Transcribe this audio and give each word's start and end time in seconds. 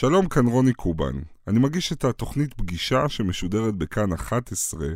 שלום, 0.00 0.28
כאן 0.28 0.46
רוני 0.46 0.72
קובן. 0.72 1.20
אני 1.48 1.58
מגיש 1.58 1.92
את 1.92 2.04
התוכנית 2.04 2.54
פגישה 2.54 3.08
שמשודרת 3.08 3.74
בכאן 3.74 4.12
11, 4.12 4.86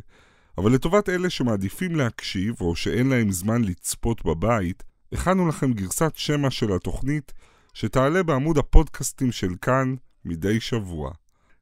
אבל 0.58 0.72
לטובת 0.72 1.08
אלה 1.08 1.30
שמעדיפים 1.30 1.96
להקשיב 1.96 2.54
או 2.60 2.76
שאין 2.76 3.08
להם 3.08 3.32
זמן 3.32 3.64
לצפות 3.64 4.24
בבית, 4.24 4.82
הכנו 5.12 5.48
לכם 5.48 5.72
גרסת 5.72 6.12
שמע 6.14 6.50
של 6.50 6.72
התוכנית 6.72 7.32
שתעלה 7.74 8.22
בעמוד 8.22 8.58
הפודקאסטים 8.58 9.32
של 9.32 9.54
כאן 9.62 9.94
מדי 10.24 10.60
שבוע. 10.60 11.12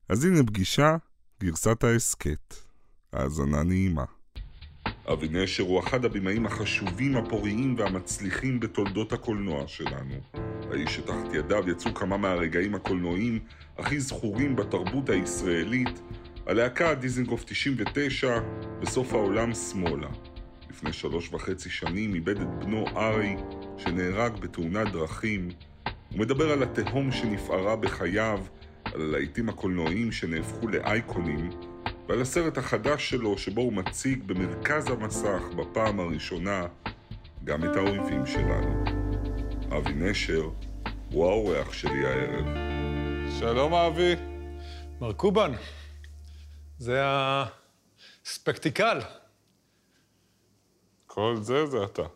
אז 0.09 0.25
הנה 0.25 0.43
פגישה, 0.43 0.97
גרסת 1.41 1.85
ההסכת. 1.85 2.55
האזנה 3.13 3.63
נעימה. 3.63 4.05
אבי 5.09 5.29
נשר 5.31 5.63
הוא 5.63 5.81
אחד 5.81 6.05
הבמאים 6.05 6.47
החשובים, 6.47 7.17
הפוריים 7.17 7.75
והמצליחים 7.79 8.61
בתולדות 8.61 9.13
הקולנוע 9.13 9.65
שלנו. 9.67 10.15
האיש 10.71 10.95
שתחת 10.95 11.35
ידיו 11.35 11.71
יצאו 11.71 11.95
כמה 11.95 12.17
מהרגעים 12.17 12.75
הקולנועיים 12.75 13.39
הכי 13.79 14.01
זכורים 14.01 14.57
בתרבות 14.57 15.11
הישראלית, 15.11 16.03
הלהקה 16.47 16.95
דיזנגוף 16.95 17.45
99, 17.45 18.41
בסוף 18.81 19.13
העולם 19.13 19.55
שמאלה. 19.55 20.09
לפני 20.71 20.93
שלוש 20.93 21.33
וחצי 21.33 21.71
שנים 21.71 22.15
איבד 22.15 22.41
את 22.41 22.65
בנו 22.65 22.85
ארי, 22.97 23.37
שנהרג 23.79 24.41
בתאונת 24.41 24.93
דרכים. 24.93 25.49
הוא 26.11 26.19
מדבר 26.19 26.53
על 26.53 26.63
התהום 26.63 27.13
שנפערה 27.13 27.77
בחייו, 27.77 28.41
על 28.85 29.01
הלהיטים 29.01 29.49
הקולנועיים 29.49 30.13
שנהפכו 30.13 30.69
לאייקונים, 30.69 31.51
ועל 32.13 32.21
הסרט 32.21 32.59
החדש 32.59 33.11
שלו 33.11 33.39
שבו 33.39 33.61
הוא 33.61 33.73
מציג 33.73 34.23
במרכז 34.27 34.87
המסך 34.91 35.43
בפעם 35.57 36.01
הראשונה 36.01 36.67
גם 37.45 37.65
את 37.65 37.77
האויבים 37.77 38.27
שלנו. 38.27 38.85
אבי 39.77 39.93
נשר 39.95 40.43
הוא 41.13 41.27
האורח 41.27 41.73
שלי 41.73 42.07
הערב. 42.07 42.45
שלום 43.39 43.75
אבי. 43.75 44.15
מר 45.01 45.13
קובן, 45.13 45.53
זה 46.79 47.03
הספקטיקל. 48.25 49.01
כל 51.07 51.37
זה 51.41 51.67
זה 51.67 51.85
אתה. 51.85 52.07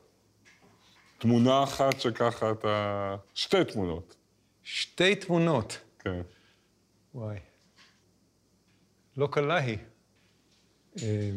תמונה 1.19 1.63
אחת 1.63 2.01
שככה 2.01 2.51
אתה... 2.51 3.17
שתי 3.35 3.65
תמונות. 3.65 4.17
שתי 4.63 5.15
תמונות. 5.15 5.79
כן. 5.99 6.21
וואי. 7.15 7.46
לא 9.17 9.29
קלה 9.33 9.57
היא. 9.57 9.79
אה, 11.03 11.31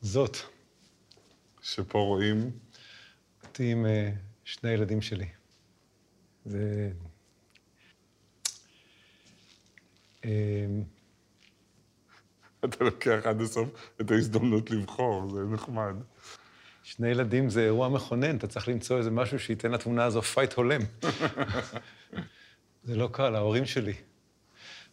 זאת. 0.00 0.36
שפה 1.62 1.98
רואים... 1.98 2.50
אותי 3.58 3.72
עם 3.72 3.86
אה, 3.86 4.10
שני 4.44 4.70
הילדים 4.70 5.02
שלי. 5.02 5.26
זה... 6.44 6.90
אה, 10.24 10.66
אתה 12.64 12.84
לוקח 12.84 13.20
עד 13.24 13.40
הסוף 13.40 13.68
את 14.00 14.10
ההזדמנות 14.10 14.70
לבחור, 14.70 15.30
זה 15.30 15.44
נחמד. 15.44 15.94
שני 16.82 17.08
ילדים 17.08 17.50
זה 17.50 17.64
אירוע 17.64 17.88
מכונן, 17.88 18.36
אתה 18.36 18.46
צריך 18.46 18.68
למצוא 18.68 18.98
איזה 18.98 19.10
משהו 19.10 19.38
שייתן 19.38 19.70
לתמונה 19.70 20.04
הזו 20.04 20.22
פייט 20.22 20.54
הולם. 20.54 20.80
זה 22.84 22.96
לא 22.96 23.08
קל, 23.12 23.34
ההורים 23.34 23.66
שלי. 23.66 23.94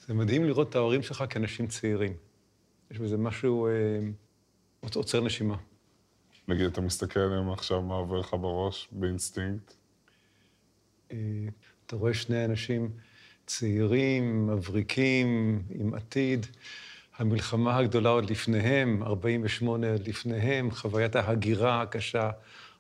זה 0.07 0.13
מדהים 0.13 0.45
לראות 0.45 0.69
את 0.69 0.75
ההורים 0.75 1.03
שלך 1.03 1.23
כאנשים 1.29 1.67
צעירים. 1.67 2.13
יש 2.91 2.99
בזה 2.99 3.17
משהו 3.17 3.67
אה, 3.67 3.71
עוצר 4.95 5.21
נשימה. 5.21 5.55
נגיד, 6.47 6.65
אתה 6.65 6.81
מסתכל 6.81 7.19
עליהם 7.19 7.51
עכשיו, 7.51 7.81
מה 7.81 7.95
עובר 7.95 8.19
לך 8.19 8.33
בראש 8.33 8.87
באינסטינקט? 8.91 9.73
אה, 11.11 11.17
אתה 11.85 11.95
רואה 11.95 12.13
שני 12.13 12.45
אנשים 12.45 12.91
צעירים, 13.45 14.47
מבריקים, 14.47 15.61
עם 15.69 15.93
עתיד. 15.93 16.45
המלחמה 17.17 17.77
הגדולה 17.77 18.09
עוד 18.09 18.29
לפניהם, 18.29 19.03
48 19.03 19.91
עוד 19.91 20.07
לפניהם, 20.07 20.71
חוויית 20.71 21.15
ההגירה 21.15 21.81
הקשה 21.81 22.31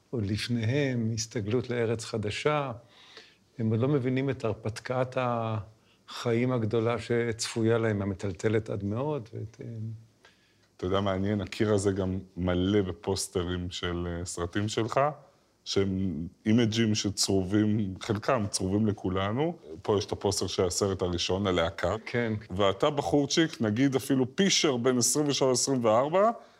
עוד 0.09 0.25
לפניהם, 0.25 1.11
הסתגלות 1.13 1.69
לארץ 1.69 2.05
חדשה. 2.05 2.71
הם 3.57 3.69
עוד 3.69 3.79
לא 3.79 3.87
מבינים 3.87 4.29
את 4.29 4.43
הרפתקת 4.43 5.17
החיים 6.09 6.51
הגדולה 6.51 6.99
שצפויה 6.99 7.77
להם, 7.77 8.01
המטלטלת 8.01 8.69
עד 8.69 8.83
מאוד. 8.83 9.29
ואת... 9.33 9.57
אה, 9.61 9.67
אתה 10.77 10.85
יודע, 10.85 11.01
מעניין, 11.01 11.41
הקיר 11.41 11.73
הזה 11.73 11.91
גם 11.91 12.19
מלא 12.37 12.81
בפוסטרים 12.81 13.71
של 13.71 14.07
אה, 14.07 14.25
סרטים 14.25 14.67
שלך, 14.67 14.99
שהם 15.65 16.27
אימג'ים 16.45 16.95
שצרובים, 16.95 17.93
חלקם 17.99 18.45
צרובים 18.49 18.87
לכולנו. 18.87 19.55
פה 19.81 19.97
יש 19.97 20.05
את 20.05 20.11
הפוסטר 20.11 20.47
של 20.47 20.63
הסרט 20.63 21.01
הראשון, 21.01 21.47
הלהקה. 21.47 21.95
כן. 22.05 22.33
ואתה 22.51 22.89
בחורצ'יק, 22.89 23.61
נגיד 23.61 23.95
אפילו 23.95 24.35
פישר 24.35 24.77
בין 24.77 24.97
23-24, 25.83 25.87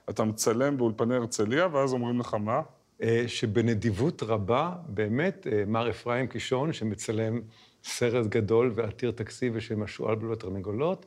אתה 0.10 0.24
מצלם 0.24 0.78
באולפני 0.78 1.16
הרצליה, 1.16 1.68
ואז 1.72 1.94
אומרים 1.94 2.20
לך 2.20 2.34
מה? 2.34 2.62
אה, 3.02 3.24
שבנדיבות 3.28 4.24
רבה, 4.24 4.72
באמת, 4.88 5.48
מר 5.68 5.90
אפרים 5.90 6.28
קישון, 6.28 6.74
שמצלם 6.74 7.42
סרט 7.86 8.26
גדול 8.26 8.72
ועתיר 8.76 9.12
תקציב 9.12 9.54
ושם 9.56 9.84
השועל 9.84 10.16
בלו 10.16 10.34
התרנגולות, 10.34 11.06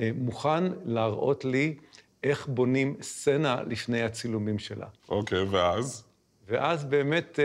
אה, 0.00 0.10
מוכן 0.14 0.64
להראות 0.84 1.44
לי 1.44 1.76
איך 2.22 2.46
בונים 2.46 2.96
סצנה 3.02 3.62
לפני 3.66 4.02
הצילומים 4.02 4.58
שלה. 4.58 4.86
אוקיי, 5.08 5.42
ואז? 5.42 6.04
ואז 6.48 6.84
באמת 6.84 7.38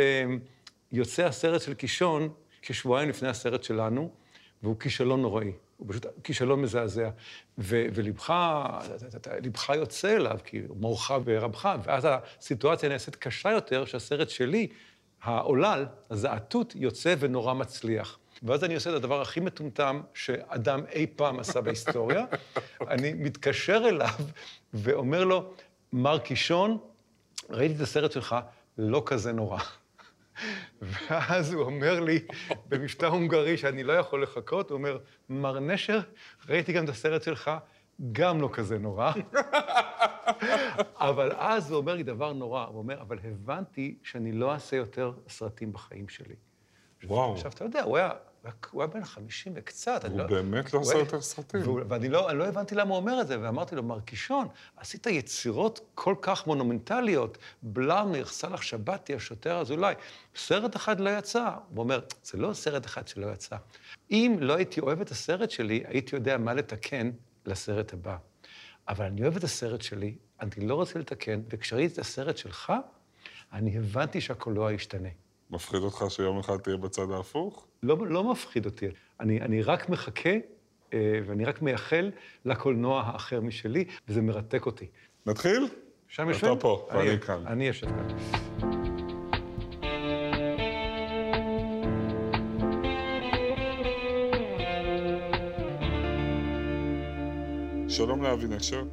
יוצא 0.91 1.25
הסרט 1.25 1.61
של 1.61 1.73
קישון 1.73 2.29
כשבועיים 2.61 3.09
לפני 3.09 3.29
הסרט 3.29 3.63
שלנו, 3.63 4.11
והוא 4.63 4.79
כישלון 4.79 5.21
נוראי. 5.21 5.51
הוא 5.77 5.87
פשוט 5.89 6.05
כישלון 6.23 6.61
מזעזע. 6.61 7.09
ו- 7.57 7.85
ולבך, 7.93 8.33
לבך 9.43 9.69
יוצא 9.75 10.15
אליו, 10.15 10.37
כי 10.43 10.61
מורך 10.75 11.11
ורבך, 11.25 11.75
ואז 11.83 12.07
הסיטואציה 12.09 12.89
נעשית 12.89 13.15
קשה 13.15 13.51
יותר, 13.51 13.85
שהסרט 13.85 14.29
שלי, 14.29 14.67
העולל, 15.21 15.85
הזעתות, 16.09 16.73
יוצא 16.75 17.15
ונורא 17.19 17.53
מצליח. 17.53 18.19
ואז 18.43 18.63
אני 18.63 18.75
עושה 18.75 18.89
את 18.89 18.95
הדבר 18.95 19.21
הכי 19.21 19.39
מטומטם 19.39 20.01
שאדם 20.13 20.81
אי 20.91 21.07
פעם 21.15 21.39
עשה 21.39 21.61
בהיסטוריה. 21.61 22.25
אני 22.93 23.13
מתקשר 23.13 23.83
אליו 23.89 24.13
ואומר 24.73 25.23
לו, 25.23 25.53
מר 25.93 26.19
קישון, 26.19 26.77
ראיתי 27.49 27.75
את 27.75 27.81
הסרט 27.81 28.11
שלך, 28.11 28.35
לא 28.77 29.03
כזה 29.05 29.31
נורא. 29.31 29.59
ואז 30.81 31.53
הוא 31.53 31.63
אומר 31.63 31.99
לי, 31.99 32.19
במבטא 32.69 33.05
הונגרי 33.05 33.57
שאני 33.57 33.83
לא 33.83 33.93
יכול 33.93 34.23
לחכות, 34.23 34.69
הוא 34.69 34.77
אומר, 34.77 34.97
מר 35.29 35.59
נשר, 35.59 35.99
ראיתי 36.49 36.73
גם 36.73 36.83
את 36.83 36.89
הסרט 36.89 37.23
שלך, 37.23 37.51
גם 38.11 38.41
לא 38.41 38.49
כזה 38.53 38.77
נורא. 38.77 39.11
אבל 41.09 41.31
אז 41.37 41.71
הוא 41.71 41.77
אומר 41.77 41.95
לי 41.95 42.03
דבר 42.03 42.33
נורא, 42.33 42.65
הוא 42.65 42.77
אומר, 42.77 43.01
אבל 43.01 43.19
הבנתי 43.23 43.95
שאני 44.03 44.31
לא 44.31 44.53
אעשה 44.53 44.75
יותר 44.75 45.13
סרטים 45.29 45.73
בחיים 45.73 46.09
שלי. 46.09 46.35
וואו. 47.03 47.33
עכשיו, 47.33 47.51
אתה 47.51 47.63
יודע, 47.63 47.83
הוא 47.83 47.97
היה 47.97 48.09
הוא 48.71 48.81
היה 48.81 48.87
בן 48.87 49.05
50 49.05 49.53
וקצת. 49.55 50.05
הוא 50.05 50.17
לא... 50.17 50.27
באמת 50.27 50.73
לא 50.73 50.79
עשה 50.79 50.97
יותר 50.97 51.21
סרטים. 51.21 51.61
ואני 51.89 52.09
לא, 52.09 52.31
לא 52.31 52.47
הבנתי 52.47 52.75
למה 52.75 52.89
הוא 52.89 52.97
אומר 52.97 53.21
את 53.21 53.27
זה, 53.27 53.41
ואמרתי 53.41 53.75
לו, 53.75 53.83
מר 53.83 53.99
קישון, 53.99 54.47
עשית 54.77 55.07
יצירות 55.07 55.79
כל 55.95 56.15
כך 56.21 56.47
מונומנטליות, 56.47 57.37
בלאמר, 57.63 58.25
סאלח 58.25 58.61
שבתי, 58.61 59.15
השוטר 59.15 59.59
אזולאי, 59.59 59.93
סרט 60.35 60.75
אחד 60.75 60.99
לא 60.99 61.09
יצא. 61.09 61.49
הוא 61.69 61.83
אומר, 61.83 61.99
זה 62.23 62.37
לא 62.37 62.53
סרט 62.53 62.85
אחד 62.85 63.07
שלא 63.07 63.27
יצא. 63.33 63.55
אם 64.11 64.37
לא 64.39 64.53
הייתי 64.53 64.81
אוהב 64.81 65.01
את 65.01 65.11
הסרט 65.11 65.51
שלי, 65.51 65.83
הייתי 65.87 66.15
יודע 66.15 66.37
מה 66.37 66.53
לתקן 66.53 67.11
לסרט 67.45 67.93
הבא. 67.93 68.17
אבל 68.87 69.05
אני 69.05 69.21
אוהב 69.21 69.35
את 69.35 69.43
הסרט 69.43 69.81
שלי, 69.81 70.15
אני 70.41 70.67
לא 70.67 70.75
רוצה 70.75 70.99
לתקן, 70.99 71.41
וכשראיתי 71.49 71.93
את 71.93 71.99
הסרט 71.99 72.37
שלך, 72.37 72.73
אני 73.53 73.77
הבנתי 73.77 74.21
שהקולנוע 74.21 74.73
ישתנה. 74.73 75.09
מפחיד 75.49 75.81
אותך 75.81 76.05
שיום 76.09 76.39
אחד 76.39 76.57
תהיה 76.57 76.77
בצד 76.77 77.11
ההפוך? 77.11 77.67
לא, 77.83 77.97
לא 78.07 78.31
מפחיד 78.31 78.65
אותי. 78.65 78.87
אני, 79.19 79.41
אני 79.41 79.61
רק 79.61 79.89
מחכה 79.89 80.29
אה, 80.93 81.19
ואני 81.25 81.45
רק 81.45 81.61
מייחל 81.61 82.11
לקולנוע 82.45 83.01
האחר 83.01 83.41
משלי, 83.41 83.85
וזה 84.07 84.21
מרתק 84.21 84.65
אותי. 84.65 84.85
נתחיל? 85.25 85.67
שם 86.07 86.29
יושבים? 86.29 86.53
אתה 86.53 86.61
פה, 86.61 86.87
ואני 86.93 87.19
כאן. 87.19 87.47
אני 87.47 87.67
יושב 87.67 87.87
כאן. 87.87 88.07
שלום 97.89 98.23
לאבי 98.23 98.47
נשר. 98.47 98.83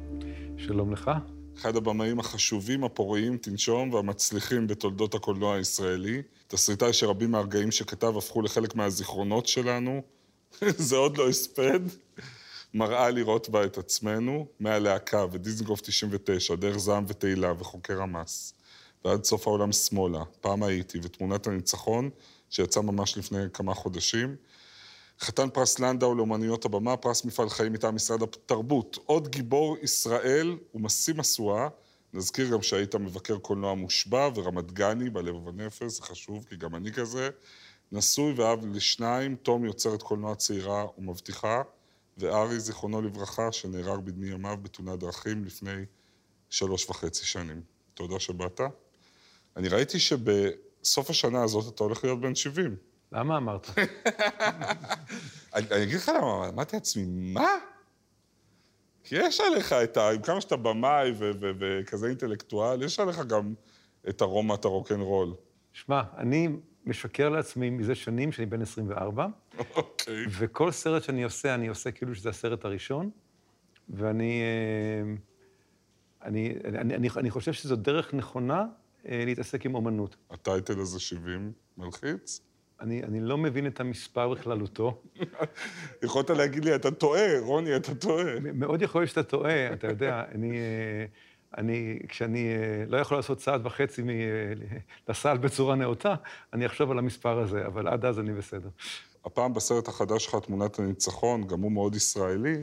שלום 0.57 0.91
לך. 0.91 1.11
אחד 1.59 1.75
הבמאים 1.75 2.19
החשובים, 2.19 2.83
הפוריים, 2.83 3.37
תנשום 3.37 3.93
והמצליחים 3.93 4.67
בתולדות 4.67 5.15
הקולנוע 5.15 5.55
הישראלי. 5.55 6.21
תסריטאי 6.47 6.93
שרבים 6.93 7.31
מהרגעים 7.31 7.71
שכתב 7.71 8.17
הפכו 8.17 8.41
לחלק 8.41 8.75
מהזיכרונות 8.75 9.47
שלנו. 9.47 10.01
זה 10.87 10.95
עוד 10.95 11.17
לא 11.17 11.29
הספד. 11.29 11.79
מראה 12.73 13.09
לראות 13.09 13.49
בה 13.49 13.65
את 13.65 13.77
עצמנו, 13.77 14.47
מהלהקה 14.59 15.25
ודיזנגוף 15.31 15.81
99, 15.81 16.55
דרך 16.55 16.77
זעם 16.77 17.05
ותהילה 17.07 17.53
וחוקר 17.59 18.01
המס. 18.01 18.53
ועד 19.05 19.23
סוף 19.23 19.47
העולם 19.47 19.71
שמאלה, 19.71 20.23
פעם 20.41 20.63
הייתי, 20.63 20.99
ותמונת 21.03 21.47
הניצחון, 21.47 22.09
שיצא 22.49 22.81
ממש 22.81 23.17
לפני 23.17 23.43
כמה 23.53 23.73
חודשים. 23.73 24.35
חתן 25.21 25.49
פרס 25.49 25.79
לנדאו 25.79 26.15
לאומנויות 26.15 26.65
הבמה, 26.65 26.97
פרס 26.97 27.25
מפעל 27.25 27.49
חיים 27.49 27.73
מטעם 27.73 27.95
משרד 27.95 28.21
התרבות. 28.23 28.97
עוד 29.05 29.27
גיבור 29.27 29.77
ישראל 29.81 30.57
ומשיא 30.73 31.13
משואה. 31.13 31.67
נזכיר 32.13 32.49
גם 32.49 32.61
שהיית 32.61 32.95
מבקר 32.95 33.37
קולנוע 33.37 33.73
מושבע 33.73 34.29
ורמת 34.35 34.71
גני 34.71 35.09
בלב 35.09 35.35
ובנפש, 35.35 35.83
זה 35.83 36.01
חשוב, 36.01 36.45
כי 36.49 36.55
גם 36.55 36.75
אני 36.75 36.91
כזה. 36.91 37.29
נשוי 37.91 38.33
ואב 38.33 38.65
לשניים, 38.65 39.35
תום 39.35 39.65
יוצרת 39.65 40.01
קולנוע 40.01 40.35
צעירה 40.35 40.85
ומבטיחה, 40.97 41.61
וארי, 42.17 42.59
זיכרונו 42.59 43.01
לברכה, 43.01 43.51
שנהרג 43.51 43.99
בדמי 43.99 44.27
ימיו 44.27 44.57
בתאונת 44.61 44.99
דרכים 44.99 45.45
לפני 45.45 45.85
שלוש 46.49 46.89
וחצי 46.89 47.25
שנים. 47.25 47.61
תודה 47.93 48.19
שבאת. 48.19 48.61
אני 49.57 49.67
ראיתי 49.67 49.99
שבסוף 49.99 51.09
השנה 51.09 51.43
הזאת 51.43 51.75
אתה 51.75 51.83
הולך 51.83 52.03
להיות 52.03 52.21
בן 52.21 52.35
70. 52.35 52.75
למה 53.11 53.37
אמרת? 53.37 53.67
אני, 55.55 55.83
אגיד 55.83 55.95
לך 55.95 56.11
למה, 56.17 56.49
אמרתי 56.49 56.75
לעצמי, 56.75 57.05
מה? 57.33 57.49
כי 59.03 59.15
יש 59.15 59.41
עליך 59.41 59.73
את 59.73 59.97
ה... 59.97 60.09
עם 60.09 60.21
כמה 60.21 60.41
שאתה 60.41 60.55
במאי 60.55 61.13
וכזה 61.59 62.07
אינטלקטואל, 62.07 62.83
יש 62.83 62.99
עליך 62.99 63.19
גם 63.19 63.53
את 64.09 64.21
ארומת 64.21 64.65
הרוקנרול. 64.65 65.33
שמע, 65.73 66.01
אני 66.17 66.49
משקר 66.85 67.29
לעצמי 67.29 67.69
מזה 67.69 67.95
שנים 67.95 68.31
שאני 68.31 68.45
בן 68.45 68.61
24, 68.61 69.27
אוקיי. 69.75 70.25
וכל 70.29 70.71
סרט 70.71 71.03
שאני 71.03 71.23
עושה, 71.23 71.55
אני 71.55 71.67
עושה 71.67 71.91
כאילו 71.91 72.15
שזה 72.15 72.29
הסרט 72.29 72.65
הראשון, 72.65 73.09
ואני 73.89 74.41
אה, 74.41 75.15
אני, 76.23 76.53
אני, 76.65 76.95
אני, 76.95 77.09
אני 77.17 77.29
חושב 77.29 77.53
שזו 77.53 77.75
דרך 77.75 78.13
נכונה 78.13 78.65
אה, 79.05 79.23
להתעסק 79.25 79.65
עם 79.65 79.75
אומנות. 79.75 80.15
הטייטל 80.29 80.79
הזה 80.79 80.99
70 80.99 81.51
מלחיץ? 81.77 82.41
אני, 82.81 83.03
אני 83.03 83.19
לא 83.19 83.37
מבין 83.37 83.67
את 83.67 83.79
המספר 83.79 84.29
בכללותו. 84.29 85.01
יכולת 86.03 86.29
להגיד 86.29 86.65
לי, 86.65 86.75
אתה 86.75 86.91
טועה, 86.91 87.39
רוני, 87.39 87.75
אתה 87.75 87.95
טועה. 87.95 88.39
מאוד 88.53 88.81
יכול 88.81 89.01
להיות 89.01 89.09
שאתה 89.09 89.23
טועה, 89.23 89.73
אתה 89.73 89.87
יודע, 89.87 90.23
אני, 90.35 90.57
אה, 90.57 91.05
אני, 91.57 91.99
כשאני 92.07 92.47
אה, 92.47 92.83
לא 92.87 92.97
יכול 92.97 93.17
לעשות 93.17 93.37
צעד 93.37 93.65
וחצי 93.65 94.01
מ, 94.01 94.09
לסל 95.07 95.37
בצורה 95.37 95.75
נאותה, 95.75 96.15
אני 96.53 96.65
אחשוב 96.65 96.91
על 96.91 96.99
המספר 96.99 97.39
הזה, 97.39 97.65
אבל 97.65 97.87
עד 97.87 98.05
אז 98.05 98.19
אני 98.19 98.33
בסדר. 98.33 98.69
הפעם 99.25 99.53
בסרט 99.53 99.87
החדש 99.87 100.25
שלך, 100.25 100.35
תמונת 100.35 100.79
הניצחון, 100.79 101.47
גם 101.47 101.61
הוא 101.61 101.71
מאוד 101.71 101.95
ישראלי, 101.95 102.55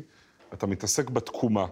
אתה 0.52 0.66
מתעסק 0.66 1.10
בתקומה. 1.10 1.66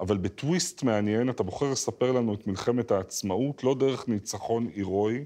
אבל 0.00 0.16
בטוויסט 0.16 0.82
מעניין, 0.82 1.30
אתה 1.30 1.42
בוחר 1.42 1.70
לספר 1.70 2.12
לנו 2.12 2.34
את 2.34 2.46
מלחמת 2.46 2.90
העצמאות 2.90 3.64
לא 3.64 3.74
דרך 3.74 4.08
ניצחון 4.08 4.68
הירואי, 4.74 5.24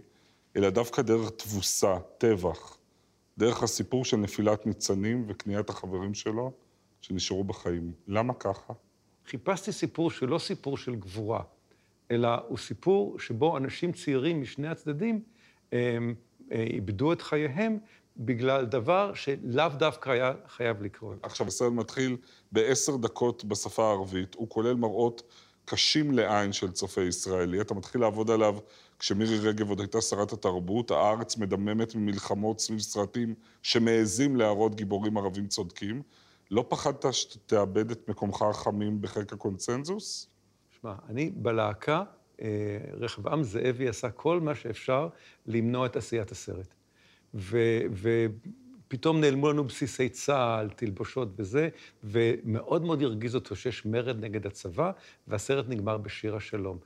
אלא 0.57 0.71
דווקא 0.71 1.03
דרך 1.03 1.31
תבוסה, 1.31 1.97
טבח. 2.19 2.77
דרך 3.39 3.63
הסיפור 3.63 4.05
של 4.05 4.17
נפילת 4.17 4.67
ניצנים 4.67 5.25
וקניית 5.29 5.71
החברים 5.71 6.15
שלו, 6.15 6.53
שנשארו 7.01 7.45
בחיים. 7.45 7.93
למה 8.09 8.35
ככה? 8.35 8.73
חיפשתי 9.27 9.73
סיפור 9.73 10.11
שהוא 10.11 10.29
לא 10.29 10.39
סיפור 10.39 10.77
של 10.77 10.95
גבורה, 10.95 11.43
אלא 12.11 12.29
הוא 12.49 12.59
סיפור 12.59 13.19
שבו 13.19 13.57
אנשים 13.57 13.93
צעירים 13.93 14.41
משני 14.41 14.69
הצדדים 14.69 15.23
הם, 15.73 16.15
אה, 16.53 16.63
איבדו 16.63 17.13
את 17.13 17.23
חייהם 17.23 17.79
בגלל 18.17 18.65
דבר 18.65 19.15
שלאו 19.15 19.69
דווקא 19.79 20.11
היה 20.11 20.33
חייב 20.49 20.83
לקרות. 20.83 21.19
עכשיו, 21.23 21.47
הסרט 21.47 21.73
מתחיל 21.73 22.17
בעשר 22.53 22.97
דקות 22.97 23.45
בשפה 23.45 23.89
הערבית, 23.89 24.35
הוא 24.35 24.49
כולל 24.49 24.75
מראות 24.75 25.23
קשים 25.65 26.13
לעין 26.13 26.53
של 26.53 26.71
צופה 26.71 27.03
ישראלי. 27.03 27.61
אתה 27.61 27.75
מתחיל 27.75 28.01
לעבוד 28.01 28.31
עליו 28.31 28.59
כשמירי 29.01 29.39
רגב 29.39 29.69
עוד 29.69 29.81
הייתה 29.81 30.01
שרת 30.01 30.33
התרבות, 30.33 30.91
הארץ 30.91 31.37
מדממת 31.37 31.95
ממלחמות 31.95 32.61
סביב 32.61 32.79
סרטים 32.79 33.35
שמעזים 33.63 34.37
להראות 34.37 34.75
גיבורים 34.75 35.19
ערבים 35.19 35.47
צודקים. 35.47 36.03
לא 36.51 36.65
פחדת 36.69 37.05
שתאבד 37.13 37.91
את 37.91 38.09
מקומך 38.09 38.43
החמים 38.43 39.01
בחיק 39.01 39.33
הקונצנזוס? 39.33 40.29
שמע, 40.81 40.95
אני 41.09 41.31
בלהקה, 41.37 42.03
אה, 42.43 42.47
רחבעם 42.93 43.43
זאבי 43.43 43.89
עשה 43.89 44.11
כל 44.11 44.41
מה 44.41 44.55
שאפשר 44.55 45.09
למנוע 45.47 45.87
את 45.87 45.97
עשיית 45.97 46.31
הסרט. 46.31 46.75
ופתאום 48.85 49.21
נעלמו 49.21 49.53
לנו 49.53 49.65
בסיסי 49.65 50.09
צה"ל, 50.09 50.69
תלבושות 50.71 51.29
וזה, 51.37 51.69
ומאוד 52.05 52.85
מאוד 52.85 53.03
הרגיז 53.03 53.35
אותו 53.35 53.57
שיש 53.57 53.87
מרד 53.87 54.25
נגד 54.25 54.47
הצבא, 54.47 54.91
והסרט 55.29 55.69
נגמר 55.69 55.99
בשיר 55.99 56.37
השלום. 56.37 56.79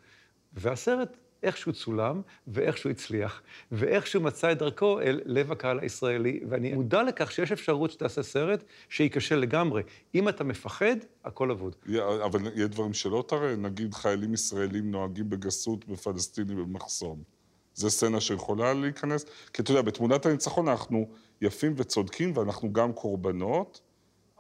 והסרט 0.53 1.17
איכשהו 1.45 1.73
צולם, 1.73 2.23
ואיכשהו 2.47 2.91
הצליח, 2.91 3.43
ואיכשהו 3.73 4.21
מצא 4.21 4.53
את 4.53 4.59
דרכו 4.59 5.01
אל 5.01 5.21
לב 5.25 5.53
הקהל 5.53 5.79
הישראלי, 5.81 6.41
ואני 6.49 6.75
מודע 6.75 7.03
לכך 7.03 7.33
שיש 7.33 7.53
אפשרות 7.53 7.91
שתעשה 7.91 8.23
סרט 8.23 8.65
שייכשל 8.89 9.37
לגמרי. 9.37 9.83
אם 10.15 10.29
אתה 10.29 10.45
מפחד, 10.45 10.97
הכל 11.25 11.51
אבוד. 11.51 11.77
אבל 12.25 12.41
יש 12.55 12.69
דברים 12.69 12.95
שלא 12.95 13.25
תראה, 13.29 13.57
נגיד 13.57 13.95
חיילים 13.95 14.35
ישראלים 14.35 14.91
נוהגים 14.91 15.31
בגסות 15.31 15.89
בפלסטינים 15.89 16.57
במחסום. 16.57 17.23
זו 17.75 17.91
סצנה 17.91 18.21
שיכולה 18.21 18.75
להיכנס, 18.75 19.25
כי 19.53 19.63
אתה 19.63 19.71
יודע, 19.71 19.83
בתמונת 19.83 20.27
הניצחון 20.27 20.69
אנחנו 20.69 21.09
יפים 21.41 21.75
וצודקים, 21.77 22.37
ואנחנו 22.37 22.73
גם 22.73 22.93
קורבנות. 22.93 23.81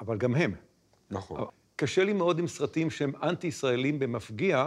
אבל 0.01 0.17
גם 0.17 0.35
הם. 0.35 0.55
נכון. 1.11 1.45
קשה 1.77 2.05
לי 2.05 2.13
מאוד 2.13 2.39
עם 2.39 2.47
סרטים 2.47 2.91
שהם 2.91 3.13
אנטי-ישראלים 3.23 3.99
במפגיע, 3.99 4.67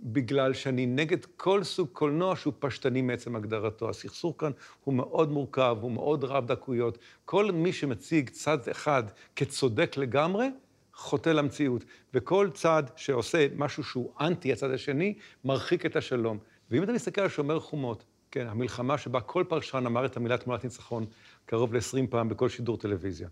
בגלל 0.00 0.54
שאני 0.54 0.86
נגד 0.86 1.24
כל 1.36 1.64
סוג 1.64 1.88
קולנוע 1.92 2.36
שהוא 2.36 2.52
פשטני 2.58 3.02
מעצם 3.02 3.36
הגדרתו. 3.36 3.90
הסכסוך 3.90 4.34
כאן 4.38 4.50
הוא 4.84 4.94
מאוד 4.94 5.32
מורכב, 5.32 5.76
הוא 5.80 5.90
מאוד 5.90 6.24
רב 6.24 6.46
דקויות. 6.46 6.98
כל 7.24 7.50
מי 7.52 7.72
שמציג 7.72 8.30
צד 8.30 8.58
אחד 8.70 9.02
כצודק 9.36 9.96
לגמרי, 9.96 10.46
חוטא 10.94 11.30
למציאות. 11.30 11.84
וכל 12.14 12.48
צד 12.54 12.82
שעושה 12.96 13.46
משהו 13.56 13.84
שהוא 13.84 14.12
אנטי 14.20 14.52
הצד 14.52 14.70
השני, 14.70 15.14
מרחיק 15.44 15.86
את 15.86 15.96
השלום. 15.96 16.38
ואם 16.70 16.82
אתה 16.82 16.92
מסתכל 16.92 17.20
על 17.20 17.28
שומר 17.28 17.60
חומות, 17.60 18.04
כן, 18.30 18.46
המלחמה 18.46 18.98
שבה 18.98 19.20
כל 19.20 19.44
פרשן 19.48 19.86
אמר 19.86 20.06
את 20.06 20.16
המילה 20.16 20.38
תמונת 20.38 20.64
ניצחון 20.64 21.06
קרוב 21.46 21.74
ל-20 21.74 22.06
פעם 22.10 22.28
בכל 22.28 22.48
שידור 22.48 22.76
טלוויזיה. 22.76 23.28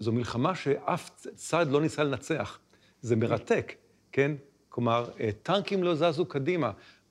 זו 0.00 0.12
מלחמה 0.12 0.54
שאף 0.54 1.10
צד 1.34 1.66
לא 1.70 1.80
ניסה 1.80 2.04
לנצח. 2.04 2.58
זה 3.00 3.16
מרתק, 3.16 3.72
כן? 4.12 4.32
כלומר, 4.72 5.04
אה, 5.20 5.30
טנקים 5.42 5.82
לא 5.82 5.94
זזו 5.94 6.26
קדימה. 6.26 6.70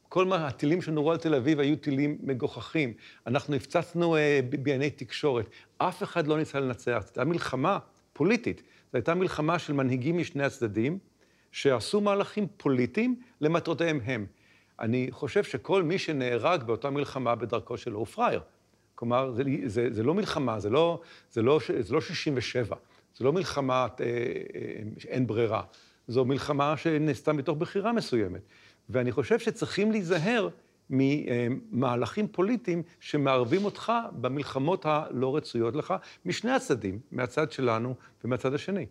כל 0.09 0.25
מה, 0.25 0.47
הטילים 0.47 0.81
שנורו 0.81 1.11
על 1.11 1.17
תל 1.17 1.35
אביב 1.35 1.59
היו 1.59 1.75
טילים 1.75 2.17
מגוחכים. 2.23 2.93
אנחנו 3.27 3.55
הפצצנו 3.55 4.15
אה, 4.15 4.39
בענייני 4.49 4.89
תקשורת. 4.89 5.49
אף 5.77 6.03
אחד 6.03 6.27
לא 6.27 6.37
ניסה 6.37 6.59
לנצח. 6.59 6.99
זו 7.01 7.07
הייתה 7.07 7.23
מלחמה 7.23 7.79
פוליטית. 8.13 8.57
זו 8.57 8.97
הייתה 8.97 9.13
מלחמה 9.13 9.59
של 9.59 9.73
מנהיגים 9.73 10.17
משני 10.17 10.43
הצדדים, 10.43 10.97
שעשו 11.51 12.01
מהלכים 12.01 12.47
פוליטיים 12.57 13.15
למטרותיהם 13.41 13.99
הם. 14.05 14.25
אני 14.79 15.07
חושב 15.11 15.43
שכל 15.43 15.83
מי 15.83 15.97
שנהרג 15.97 16.63
באותה 16.63 16.89
מלחמה 16.89 17.35
בדרכו 17.35 17.77
שלו 17.77 17.99
הוא 17.99 18.05
פראייר. 18.05 18.41
כלומר, 18.95 19.31
זה, 19.31 19.43
זה, 19.65 19.87
זה 19.91 20.03
לא 20.03 20.13
מלחמה, 20.13 20.59
זה 20.59 20.69
לא, 20.69 21.01
זה, 21.31 21.41
לא, 21.41 21.59
זה 21.79 21.93
לא 21.93 22.01
67, 22.01 22.75
זה 23.17 23.25
לא 23.25 23.33
מלחמה 23.33 23.87
אה, 23.99 24.05
אה, 24.05 24.81
אין 25.07 25.27
ברירה. 25.27 25.61
זו 26.11 26.25
מלחמה 26.25 26.77
שנעשתה 26.77 27.33
מתוך 27.33 27.57
בחירה 27.57 27.93
מסוימת. 27.93 28.41
ואני 28.89 29.11
חושב 29.11 29.39
שצריכים 29.39 29.91
להיזהר 29.91 30.49
ממהלכים 30.89 32.27
פוליטיים 32.27 32.83
שמערבים 32.99 33.65
אותך 33.65 33.91
במלחמות 34.11 34.85
הלא 34.85 35.35
רצויות 35.35 35.75
לך, 35.75 35.93
משני 36.25 36.51
הצדדים, 36.51 36.99
מהצד 37.11 37.51
שלנו 37.51 37.95
ומהצד 38.23 38.53
השני. 38.53 38.85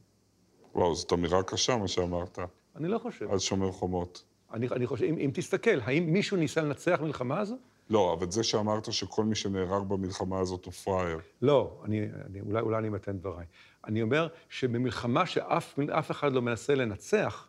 וואו, 0.74 0.94
זאת 0.94 1.12
אמירה 1.12 1.42
קשה, 1.42 1.76
מה 1.76 1.88
שאמרת. 1.88 2.38
אני 2.76 2.88
לא 2.88 2.98
חושב. 2.98 3.30
על 3.30 3.38
שומר 3.38 3.72
חומות. 3.72 4.24
אני, 4.52 4.68
אני 4.68 4.86
חושב, 4.86 5.04
אם, 5.04 5.18
אם 5.18 5.30
תסתכל, 5.34 5.80
האם 5.82 6.12
מישהו 6.12 6.36
ניסה 6.36 6.62
לנצח 6.62 7.00
מלחמה 7.02 7.40
הזו? 7.40 7.56
לא, 7.90 8.16
אבל 8.18 8.30
זה 8.30 8.42
שאמרת 8.44 8.92
שכל 8.92 9.24
מי 9.24 9.34
שנהרג 9.34 9.82
במלחמה 9.88 10.40
הזאת 10.40 10.64
הוא 10.64 10.72
פראייר. 10.72 11.18
לא, 11.42 11.80
אני, 11.84 12.00
אני, 12.30 12.40
אולי, 12.40 12.60
אולי 12.60 12.78
אני 12.78 12.88
מתן 12.88 13.18
דבריי. 13.18 13.46
אני 13.86 14.02
אומר 14.02 14.28
שבמלחמה 14.48 15.26
שאף 15.26 16.10
אחד 16.10 16.32
לא 16.32 16.42
מנסה 16.42 16.74
לנצח, 16.74 17.48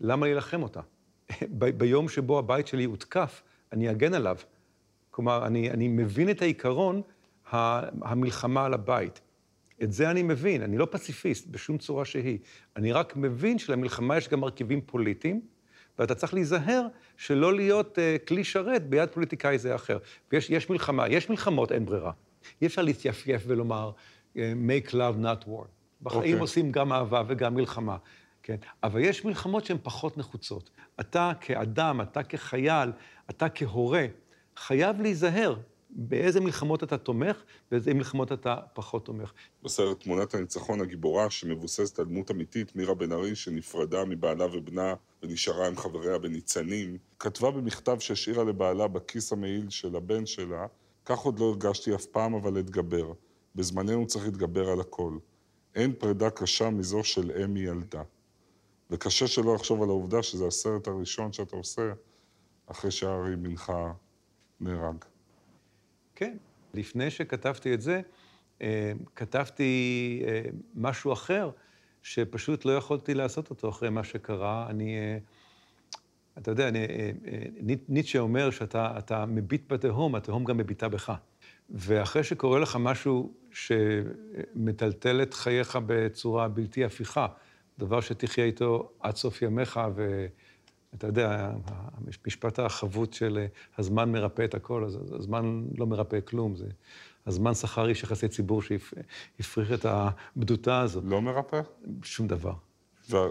למה 0.00 0.26
להילחם 0.26 0.62
אותה? 0.62 0.80
ביום 1.78 2.08
שבו 2.08 2.38
הבית 2.38 2.66
שלי 2.66 2.84
הותקף, 2.84 3.42
אני 3.72 3.90
אגן 3.90 4.14
עליו. 4.14 4.36
כלומר, 5.10 5.46
אני, 5.46 5.70
אני 5.70 5.88
מבין 5.88 6.30
את 6.30 6.42
העיקרון 6.42 7.02
המלחמה 7.52 8.64
על 8.64 8.74
הבית. 8.74 9.20
את 9.82 9.92
זה 9.92 10.10
אני 10.10 10.22
מבין, 10.22 10.62
אני 10.62 10.78
לא 10.78 10.86
פציפיסט 10.90 11.46
בשום 11.46 11.78
צורה 11.78 12.04
שהיא. 12.04 12.38
אני 12.76 12.92
רק 12.92 13.16
מבין 13.16 13.58
שלמלחמה 13.58 14.16
יש 14.16 14.28
גם 14.28 14.40
מרכיבים 14.40 14.80
פוליטיים, 14.80 15.40
ואתה 15.98 16.14
צריך 16.14 16.34
להיזהר 16.34 16.86
שלא 17.16 17.54
להיות 17.54 17.98
uh, 17.98 18.26
כלי 18.28 18.44
שרת 18.44 18.86
ביד 18.88 19.08
פוליטיקאי 19.08 19.58
זה 19.58 19.74
אחר. 19.74 19.98
ויש 20.32 20.50
יש 20.50 20.70
מלחמה, 20.70 21.08
יש 21.08 21.30
מלחמות, 21.30 21.72
אין 21.72 21.84
ברירה. 21.86 22.12
אי 22.62 22.66
אפשר 22.66 22.82
להתייפייף 22.82 23.42
ולומר, 23.46 23.90
make 24.36 24.90
love 24.90 25.18
not 25.22 25.48
war. 25.48 25.66
בחיים 26.02 26.22
okay. 26.22 26.26
אוקיי. 26.26 26.32
עושים 26.32 26.72
גם 26.72 26.92
אהבה 26.92 27.22
וגם 27.28 27.54
מלחמה. 27.54 27.96
כן, 28.42 28.56
אבל 28.82 29.00
יש 29.00 29.24
מלחמות 29.24 29.64
שהן 29.64 29.76
פחות 29.82 30.18
נחוצות. 30.18 30.70
אתה 31.00 31.32
כאדם, 31.40 32.00
אתה 32.00 32.22
כחייל, 32.22 32.92
אתה 33.30 33.48
כהורה, 33.48 34.06
חייב 34.56 35.00
להיזהר 35.00 35.56
באיזה 35.90 36.40
מלחמות 36.40 36.82
אתה 36.82 36.98
תומך, 36.98 37.42
באיזה 37.70 37.94
מלחמות 37.94 38.32
אתה 38.32 38.56
פחות 38.72 39.04
תומך. 39.04 39.32
בסרט 39.62 40.00
תמונת 40.00 40.34
הניצחון 40.34 40.80
הגיבורה, 40.80 41.30
שמבוססת 41.30 41.98
על 41.98 42.04
דמות 42.04 42.30
אמיתית, 42.30 42.76
מירה 42.76 42.94
בן 42.94 43.12
ארי, 43.12 43.34
שנפרדה 43.34 44.04
מבעלה 44.04 44.46
ובנה 44.46 44.94
ונשארה 45.22 45.66
עם 45.66 45.76
חבריה 45.76 46.18
בניצנים, 46.18 46.98
כתבה 47.18 47.50
במכתב 47.50 47.96
שהשאירה 47.98 48.44
לבעלה 48.44 48.88
בכיס 48.88 49.32
המעיל 49.32 49.70
של 49.70 49.96
הבן 49.96 50.26
שלה, 50.26 50.66
כך 51.04 51.18
עוד 51.18 51.38
לא 51.38 51.44
הרגשתי 51.44 51.94
אף 51.94 52.06
פעם, 52.06 52.34
אבל 52.34 52.58
אתגבר. 52.58 53.12
בזמננו 53.54 54.06
צריך 54.06 54.24
להתגבר 54.24 54.68
על 54.68 54.80
הכל. 54.80 55.18
אין 55.74 55.92
פרידה 55.98 56.30
קשה 56.30 56.70
מזו 56.70 57.04
של 57.04 57.30
אמי 57.44 57.60
ילדה. 57.60 58.02
וקשה 58.90 59.26
שלא 59.26 59.54
לחשוב 59.54 59.82
על 59.82 59.88
העובדה 59.88 60.22
שזה 60.22 60.46
הסרט 60.46 60.88
הראשון 60.88 61.32
שאתה 61.32 61.56
עושה 61.56 61.92
אחרי 62.66 62.90
שארי 62.90 63.36
בנך 63.36 63.72
נהרג. 64.60 65.04
כן. 66.14 66.36
לפני 66.74 67.10
שכתבתי 67.10 67.74
את 67.74 67.80
זה, 67.80 68.00
אה, 68.62 68.92
כתבתי 69.14 70.22
אה, 70.26 70.42
משהו 70.74 71.12
אחר, 71.12 71.50
שפשוט 72.02 72.64
לא 72.64 72.72
יכולתי 72.76 73.14
לעשות 73.14 73.50
אותו 73.50 73.68
אחרי 73.68 73.90
מה 73.90 74.04
שקרה. 74.04 74.66
אני... 74.70 74.96
אה, 74.96 75.18
אתה 76.38 76.50
יודע, 76.50 76.68
אני, 76.68 77.76
ניטשה 77.88 78.18
אומר 78.18 78.50
שאתה 78.50 79.24
מביט 79.28 79.72
בתהום, 79.72 80.14
התהום 80.14 80.44
גם 80.44 80.56
מביטה 80.56 80.88
בך. 80.88 81.12
ואחרי 81.70 82.24
שקורה 82.24 82.58
לך 82.58 82.76
משהו 82.80 83.32
שמטלטל 83.50 85.22
את 85.22 85.34
חייך 85.34 85.78
בצורה 85.86 86.48
בלתי 86.48 86.84
הפיכה, 86.84 87.26
דבר 87.78 88.00
שתחיה 88.00 88.44
איתו 88.44 88.90
עד 89.00 89.16
סוף 89.16 89.42
ימיך, 89.42 89.80
ואתה 89.94 91.06
יודע, 91.06 91.52
המשפט 91.66 92.58
החבוט 92.58 93.12
של 93.12 93.46
הזמן 93.78 94.12
מרפא 94.12 94.44
את 94.44 94.54
הכל, 94.54 94.84
אז 94.84 94.98
הזמן 95.12 95.64
לא 95.78 95.86
מרפא 95.86 96.20
כלום, 96.24 96.56
זה... 96.56 96.66
הזמן 97.26 97.54
שכר 97.54 97.88
איש 97.88 98.02
יחסי 98.02 98.28
ציבור 98.28 98.62
שהפריך 98.62 99.72
את 99.72 99.86
הבדותה 99.88 100.80
הזאת. 100.80 101.04
לא 101.06 101.22
מרפא? 101.22 101.60
שום 102.02 102.26
דבר. 102.26 102.52
וה... 103.10 103.26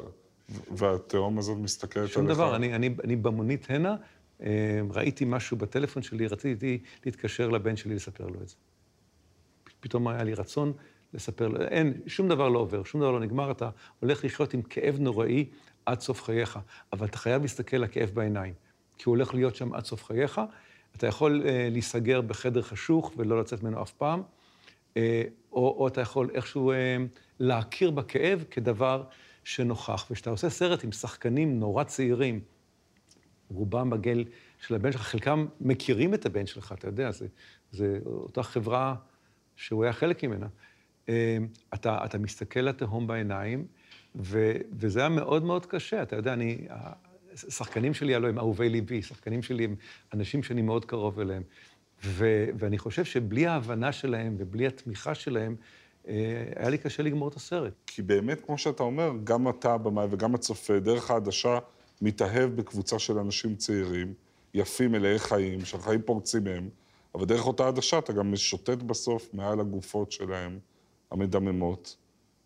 והתהום 0.71 1.37
הזאת 1.37 1.57
מסתכלת 1.57 1.97
עליך? 1.97 2.13
שום 2.13 2.27
דבר. 2.27 2.55
אני, 2.55 2.75
אני, 2.75 2.95
אני 3.03 3.15
במונית 3.15 3.65
הנה, 3.69 3.95
ראיתי 4.91 5.25
משהו 5.25 5.57
בטלפון 5.57 6.03
שלי, 6.03 6.27
רציתי 6.27 6.79
להתקשר 7.05 7.49
לבן 7.49 7.75
שלי 7.75 7.95
לספר 7.95 8.27
לו 8.27 8.41
את 8.41 8.47
זה. 8.47 8.55
פתאום 9.79 10.07
היה 10.07 10.23
לי 10.23 10.33
רצון 10.33 10.73
לספר 11.13 11.47
לו, 11.47 11.61
אין, 11.61 11.93
שום 12.07 12.27
דבר 12.27 12.49
לא 12.49 12.59
עובר, 12.59 12.83
שום 12.83 13.01
דבר 13.01 13.11
לא 13.11 13.19
נגמר, 13.19 13.51
אתה 13.51 13.69
הולך 13.99 14.25
לחיות 14.25 14.53
עם 14.53 14.61
כאב 14.61 14.97
נוראי 14.99 15.45
עד 15.85 15.99
סוף 15.99 16.23
חייך, 16.23 16.59
אבל 16.93 17.07
אתה 17.07 17.17
חייב 17.17 17.41
להסתכל 17.41 17.77
לכאב 17.77 18.09
בעיניים, 18.13 18.53
כי 18.97 19.03
הוא 19.05 19.15
הולך 19.15 19.33
להיות 19.33 19.55
שם 19.55 19.73
עד 19.73 19.85
סוף 19.85 20.03
חייך. 20.03 20.41
אתה 20.95 21.07
יכול 21.07 21.41
uh, 21.41 21.45
להיסגר 21.71 22.21
בחדר 22.21 22.61
חשוך 22.61 23.13
ולא 23.17 23.39
לצאת 23.39 23.63
ממנו 23.63 23.81
אף 23.81 23.91
פעם, 23.91 24.21
uh, 24.93 24.97
או, 25.51 25.75
או 25.77 25.87
אתה 25.87 26.01
יכול 26.01 26.29
איכשהו 26.33 26.71
uh, 26.71 26.75
להכיר 27.39 27.91
בכאב 27.91 28.43
כדבר 28.51 29.03
שנוכח. 29.43 30.07
וכשאתה 30.11 30.29
עושה 30.29 30.49
סרט 30.49 30.83
עם 30.83 30.91
שחקנים 30.91 31.59
נורא 31.59 31.83
צעירים, 31.83 32.39
רובם 33.49 33.89
בגיל 33.89 34.25
של 34.67 34.75
הבן 34.75 34.91
שלך, 34.91 35.01
חלקם 35.01 35.45
מכירים 35.61 36.13
את 36.13 36.25
הבן 36.25 36.45
שלך, 36.45 36.71
אתה 36.77 36.87
יודע, 36.87 37.11
זה, 37.11 37.27
זה 37.71 37.99
אותה 38.05 38.43
חברה 38.43 38.95
שהוא 39.55 39.83
היה 39.83 39.93
חלק 39.93 40.23
ממנה. 40.23 40.47
אה, 41.09 41.37
אתה, 41.73 42.05
אתה 42.05 42.17
מסתכל 42.17 42.59
לתהום 42.59 43.07
בעיניים, 43.07 43.65
ו, 44.15 44.53
וזה 44.71 44.99
היה 44.99 45.09
מאוד 45.09 45.43
מאוד 45.43 45.65
קשה. 45.65 46.03
אתה 46.03 46.15
יודע, 46.15 46.33
אני, 46.33 46.67
השחקנים 47.33 47.93
שלי 47.93 48.15
הלוא 48.15 48.29
הם 48.29 48.39
אהובי 48.39 48.69
ליבי, 48.69 49.01
שחקנים 49.01 49.43
שלי 49.43 49.65
הם 49.65 49.75
אנשים 50.13 50.43
שאני 50.43 50.61
מאוד 50.61 50.85
קרוב 50.85 51.19
אליהם. 51.19 51.43
ו, 52.03 52.45
ואני 52.57 52.77
חושב 52.77 53.05
שבלי 53.05 53.47
ההבנה 53.47 53.91
שלהם 53.91 54.35
ובלי 54.37 54.67
התמיכה 54.67 55.15
שלהם, 55.15 55.55
אה, 56.07 56.43
היה 56.55 56.69
לי 56.69 56.77
קשה 56.77 57.03
לגמור 57.03 57.27
את 57.27 57.35
הסרט. 57.35 57.73
כי 57.87 58.01
באמת, 58.01 58.41
כמו 58.45 58.57
שאתה 58.57 58.83
אומר, 58.83 59.11
גם 59.23 59.49
אתה 59.49 59.73
הבמאי 59.73 60.07
וגם 60.11 60.35
הצופה, 60.35 60.79
דרך 60.79 61.11
העדשה, 61.11 61.59
מתאהב 62.03 62.55
בקבוצה 62.55 62.99
של 62.99 63.17
אנשים 63.17 63.55
צעירים, 63.55 64.13
יפים, 64.53 64.91
מלאי 64.91 65.19
חיים, 65.19 65.65
שהחיים 65.65 66.01
פורצים 66.01 66.43
מהם, 66.43 66.69
אבל 67.15 67.25
דרך 67.25 67.47
אותה 67.47 67.67
עדשה 67.67 67.99
אתה 67.99 68.13
גם 68.13 68.31
משוטט 68.31 68.83
בסוף 68.83 69.29
מעל 69.33 69.59
הגופות 69.59 70.11
שלהם, 70.11 70.59
המדממות. 71.11 71.97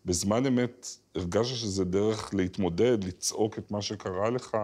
בזמן 0.05 0.45
אמת 0.45 0.87
הרגשת 1.15 1.55
שזה 1.55 1.85
דרך 1.85 2.33
להתמודד, 2.33 3.03
לצעוק 3.03 3.57
את 3.57 3.71
מה 3.71 3.81
שקרה 3.81 4.29
לך. 4.29 4.57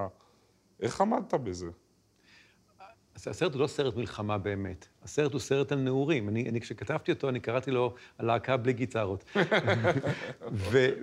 איך 0.79 1.01
עמדת 1.01 1.33
בזה? 1.33 1.67
הסרט 3.15 3.53
הוא 3.53 3.61
לא 3.61 3.67
סרט 3.67 3.95
מלחמה 3.95 4.37
באמת, 4.37 4.87
הסרט 5.03 5.31
הוא 5.31 5.41
סרט 5.41 5.71
על 5.71 5.79
נעורים. 5.79 6.29
אני, 6.29 6.49
אני 6.49 6.61
כשכתבתי 6.61 7.11
אותו, 7.11 7.29
אני 7.29 7.39
קראתי 7.39 7.71
לו 7.71 7.93
הלהקה 8.19 8.57
בלי 8.57 8.73
גיטרות. 8.73 9.23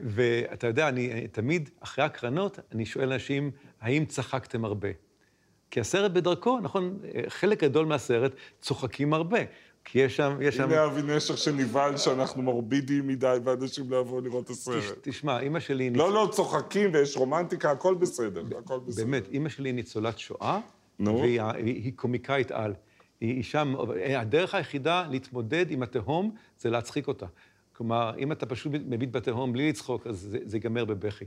ואתה 0.04 0.66
יודע, 0.66 0.88
אני 0.88 1.28
תמיד, 1.28 1.70
אחרי 1.80 2.04
הקרנות, 2.04 2.58
אני 2.72 2.86
שואל 2.86 3.12
אנשים, 3.12 3.50
האם 3.80 4.04
צחקתם 4.04 4.64
הרבה? 4.64 4.88
כי 5.70 5.80
הסרט 5.80 6.10
בדרכו, 6.12 6.60
נכון, 6.60 6.98
חלק 7.28 7.64
גדול 7.64 7.86
מהסרט 7.86 8.32
צוחקים 8.60 9.14
הרבה. 9.14 9.38
כי 9.84 9.98
יש 9.98 10.16
שם, 10.16 10.38
יש 10.40 10.56
שם... 10.56 10.62
הנה 10.62 10.84
אבי 10.84 11.02
נשר 11.02 11.36
שנבהל 11.36 11.96
שאנחנו 11.96 12.42
מורבידיים 12.42 13.06
מדי 13.06 13.36
ואנשים 13.44 13.90
לא 13.90 14.00
יבואו 14.00 14.20
לראות 14.20 14.44
את 14.44 14.50
הסרט. 14.50 14.98
תשמע, 15.02 15.40
אימא 15.40 15.60
שלי... 15.60 15.90
לא, 15.90 16.12
לא, 16.12 16.28
צוחקים 16.32 16.90
ויש 16.94 17.16
רומנטיקה, 17.16 17.70
הכל 17.70 17.94
בסדר, 17.94 18.42
הכל 18.58 18.78
בסדר. 18.86 19.04
באמת, 19.04 19.28
אימא 19.28 19.48
שלי 19.48 19.72
ניצולת 19.72 20.18
שואה, 20.18 20.60
נו. 20.98 21.20
והיא 21.20 21.42
היא 21.56 21.92
קומיקאית 21.96 22.50
על. 22.50 22.74
היא 23.20 23.36
אישה, 23.36 23.62
הדרך 24.16 24.54
היחידה 24.54 25.06
להתמודד 25.10 25.70
עם 25.70 25.82
התהום 25.82 26.34
זה 26.58 26.70
להצחיק 26.70 27.08
אותה. 27.08 27.26
כלומר, 27.72 28.12
אם 28.18 28.32
אתה 28.32 28.46
פשוט 28.46 28.72
מביט 28.72 29.10
בתהום 29.12 29.52
בלי 29.52 29.68
לצחוק, 29.68 30.06
אז 30.06 30.18
זה, 30.18 30.38
זה 30.44 30.56
ייגמר 30.56 30.84
בבכי. 30.84 31.24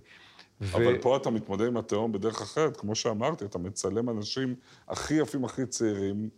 אבל 0.61 0.95
ו... 0.95 1.01
פה 1.01 1.17
אתה 1.17 1.29
מתמודד 1.29 1.67
עם 1.67 1.77
התהום 1.77 2.11
בדרך 2.11 2.41
אחרת, 2.41 2.77
כמו 2.77 2.95
שאמרתי, 2.95 3.45
אתה 3.45 3.57
מצלם 3.57 4.09
אנשים 4.09 4.55
הכי 4.87 5.13
יפים, 5.13 5.45
הכי 5.45 5.65
צעירים, 5.65 6.29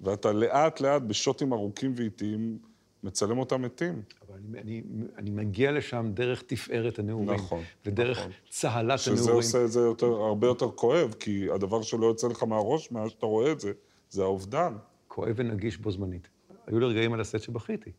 ואתה 0.00 0.32
לאט-לאט, 0.32 1.02
בשוטים 1.02 1.52
ארוכים 1.52 1.92
ואיטיים, 1.96 2.58
מצלם 3.02 3.38
אותם 3.38 3.62
מתים. 3.62 4.02
אבל 4.28 4.38
אני, 4.38 4.60
אני, 4.60 4.82
אני 5.16 5.30
מגיע 5.30 5.72
לשם 5.72 6.10
דרך 6.14 6.42
תפארת 6.42 6.98
הנעורים. 6.98 7.30
נכון, 7.30 7.62
ודרך 7.86 8.18
נכון. 8.18 8.32
צהלת 8.48 8.98
שזה 8.98 9.12
הנעורים. 9.12 9.42
שזה 9.42 9.58
עושה 9.58 9.64
את 9.64 9.72
זה 9.72 9.80
יותר, 9.80 10.06
הרבה 10.06 10.46
יותר 10.46 10.70
כואב, 10.70 11.14
כי 11.20 11.50
הדבר 11.50 11.82
שלא 11.82 12.06
יוצא 12.06 12.28
לך 12.28 12.42
מהראש 12.42 12.92
מאז 12.92 13.10
שאתה 13.10 13.26
רואה 13.26 13.52
את 13.52 13.60
זה, 13.60 13.72
זה 14.10 14.22
האובדן. 14.22 14.76
כואב 15.08 15.32
ונגיש 15.36 15.78
בו 15.78 15.90
זמנית. 15.90 16.28
היו 16.66 16.80
לי 16.80 16.86
רגעים 16.86 17.12
על 17.12 17.20
הסט 17.20 17.40
שבכיתי. 17.40 17.92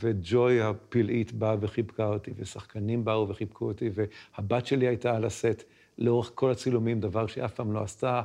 וג'וי 0.00 0.60
הפלאית 0.60 1.32
באה 1.32 1.56
וחיבקה 1.60 2.06
אותי, 2.06 2.30
ושחקנים 2.36 3.04
באו 3.04 3.28
וחיבקו 3.28 3.68
אותי, 3.68 3.90
והבת 3.94 4.66
שלי 4.66 4.86
הייתה 4.86 5.16
על 5.16 5.24
הסט 5.24 5.62
לאורך 5.98 6.30
כל 6.34 6.50
הצילומים, 6.50 7.00
דבר 7.00 7.26
שהיא 7.26 7.44
אף 7.44 7.54
פעם 7.54 7.72
לא 7.72 7.82
עשתה. 7.82 8.22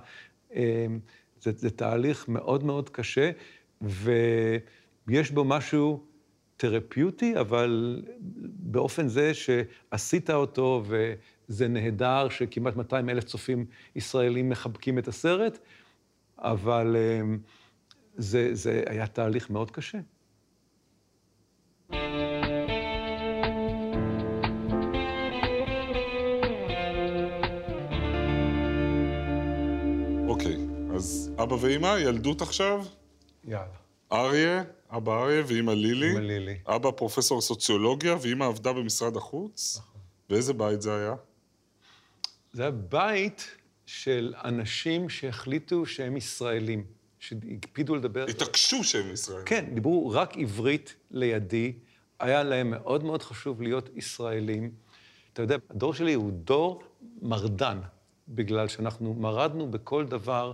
אמ, 0.55 0.99
זה, 1.41 1.51
זה 1.55 1.69
תהליך 1.69 2.27
מאוד 2.27 2.63
מאוד 2.63 2.89
קשה, 2.89 3.31
ויש 3.81 5.31
בו 5.31 5.43
משהו 5.43 6.03
תרפיוטי, 6.57 7.39
אבל 7.39 8.03
באופן 8.59 9.07
זה 9.07 9.31
שעשית 9.33 10.29
אותו, 10.29 10.83
וזה 10.87 11.67
נהדר 11.67 12.29
שכמעט 12.29 12.75
200 12.75 13.09
אלף 13.09 13.23
צופים 13.23 13.65
ישראלים 13.95 14.49
מחבקים 14.49 14.97
את 14.97 15.07
הסרט, 15.07 15.57
אבל 16.37 16.95
אמ, 16.97 17.39
זה, 18.15 18.49
זה 18.55 18.83
היה 18.87 19.07
תהליך 19.07 19.49
מאוד 19.49 19.71
קשה. 19.71 19.99
אז 31.01 31.31
אבא 31.43 31.55
ואימא, 31.61 31.95
ילדות 31.99 32.41
עכשיו? 32.41 32.85
יאללה. 33.45 33.65
אריה, 34.11 34.63
אבא 34.89 35.23
אריה 35.23 35.43
ואימא 35.47 35.71
לילי. 35.71 36.09
אימא 36.09 36.19
לילי. 36.19 36.57
אבא 36.67 36.91
פרופסור 36.91 37.41
סוציולוגיה 37.41 38.15
ואימא 38.21 38.43
עבדה 38.43 38.73
במשרד 38.73 39.17
החוץ. 39.17 39.77
נכון. 39.77 40.01
ואיזה 40.29 40.53
בית 40.53 40.81
זה 40.81 40.95
היה? 40.95 41.15
זה 42.53 42.61
היה 42.61 42.71
בית 42.71 43.55
של 43.85 44.33
אנשים 44.43 45.09
שהחליטו 45.09 45.85
שהם 45.85 46.17
ישראלים, 46.17 46.85
שהקפידו 47.21 47.95
לדבר... 47.95 48.25
התעקשו 48.29 48.83
שהם 48.83 49.13
ישראלים. 49.13 49.45
כן, 49.45 49.65
דיברו 49.73 50.09
רק 50.09 50.37
עברית 50.37 50.95
לידי. 51.11 51.73
היה 52.19 52.43
להם 52.43 52.69
מאוד 52.69 53.03
מאוד 53.03 53.23
חשוב 53.23 53.61
להיות 53.61 53.89
ישראלים. 53.95 54.71
אתה 55.33 55.41
יודע, 55.41 55.57
הדור 55.69 55.93
שלי 55.93 56.13
הוא 56.13 56.31
דור 56.31 56.83
מרדן, 57.21 57.79
בגלל 58.27 58.67
שאנחנו 58.67 59.13
מרדנו 59.13 59.71
בכל 59.71 60.05
דבר 60.05 60.53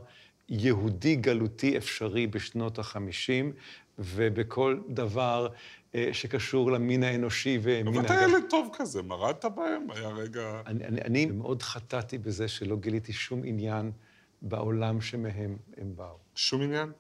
יהודי 0.50 1.16
גלותי 1.16 1.78
אפשרי 1.78 2.28
בשנות 2.28 2.80
החמישים, 2.80 3.52
ובכל 4.00 4.80
דבר 4.90 5.48
אה, 5.96 6.10
שקשור 6.14 6.72
למין 6.72 7.04
האנושי 7.04 7.60
ומין... 7.62 7.88
אבל 7.88 8.06
אתה 8.06 8.14
ילד 8.24 8.44
טוב 8.50 8.70
כזה, 8.74 9.02
מרדת 9.04 9.46
בהם? 9.46 9.88
היה 9.90 10.10
רגע... 10.10 10.62
אני, 10.66 10.86
אני, 10.86 11.02
אני 11.02 11.26
מאוד 11.26 11.62
חטאתי 11.62 12.18
בזה 12.18 12.48
שלא 12.48 12.76
גיליתי 12.76 13.14
שום 13.14 13.42
עניין 13.46 13.92
בעולם 14.42 15.02
שמהם 15.02 15.58
הם 15.78 15.96
באו. 15.96 16.18
שום 16.36 16.62
עניין? 16.62 16.92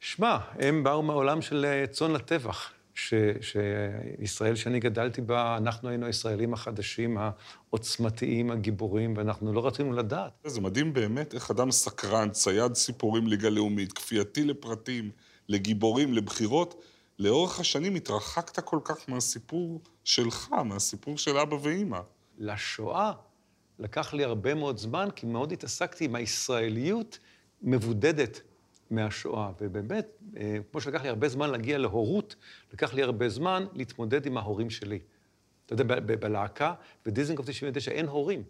שמע, 0.00 0.38
הם 0.58 0.84
באו 0.84 1.02
מהעולם 1.02 1.42
של 1.42 1.64
אה, 1.64 1.86
צאן 1.86 2.10
לטבח. 2.10 2.72
ש, 2.94 3.14
שישראל 3.40 4.54
שאני 4.54 4.80
גדלתי 4.80 5.20
בה, 5.20 5.56
אנחנו 5.56 5.88
היינו 5.88 6.06
הישראלים 6.06 6.54
החדשים, 6.54 7.18
העוצמתיים, 7.18 8.50
הגיבורים, 8.50 9.14
ואנחנו 9.16 9.52
לא 9.52 9.66
רצינו 9.66 9.92
לדעת. 9.92 10.32
זה 10.44 10.60
מדהים 10.60 10.92
באמת 10.92 11.34
איך 11.34 11.50
אדם 11.50 11.70
סקרן, 11.70 12.30
צייד 12.30 12.74
סיפורים 12.74 13.26
ליגה 13.26 13.50
לאומית, 13.50 13.92
כפייתי 13.92 14.44
לפרטים, 14.44 15.10
לגיבורים, 15.48 16.12
לבחירות, 16.12 16.82
לאורך 17.18 17.60
השנים 17.60 17.94
התרחקת 17.94 18.60
כל 18.60 18.78
כך 18.84 19.08
מהסיפור 19.08 19.80
שלך, 20.04 20.48
מהסיפור 20.64 21.18
של 21.18 21.36
אבא 21.36 21.56
ואימא. 21.62 22.00
לשואה 22.38 23.12
לקח 23.80 24.14
לי 24.14 24.24
הרבה 24.24 24.54
מאוד 24.54 24.78
זמן, 24.78 25.08
כי 25.16 25.26
מאוד 25.26 25.52
התעסקתי 25.52 26.04
עם 26.04 26.14
הישראליות 26.14 27.18
מבודדת 27.62 28.40
מהשואה. 28.90 29.52
ובאמת, 29.60 30.06
אה, 30.36 30.56
כמו 30.70 30.80
שלקח 30.80 31.02
לי 31.02 31.08
הרבה 31.08 31.28
זמן 31.28 31.50
להגיע 31.50 31.78
להורות, 31.78 32.36
לקח 32.72 32.94
לי 32.94 33.02
הרבה 33.02 33.28
זמן 33.28 33.66
להתמודד 33.72 34.26
עם 34.26 34.36
ההורים 34.36 34.70
שלי. 34.70 34.98
אתה 35.66 35.72
יודע, 35.72 36.00
בלהקה, 36.00 36.74
בדיזנגוף 37.06 37.46
99 37.46 37.90
אין 37.90 38.06
הורים. 38.06 38.42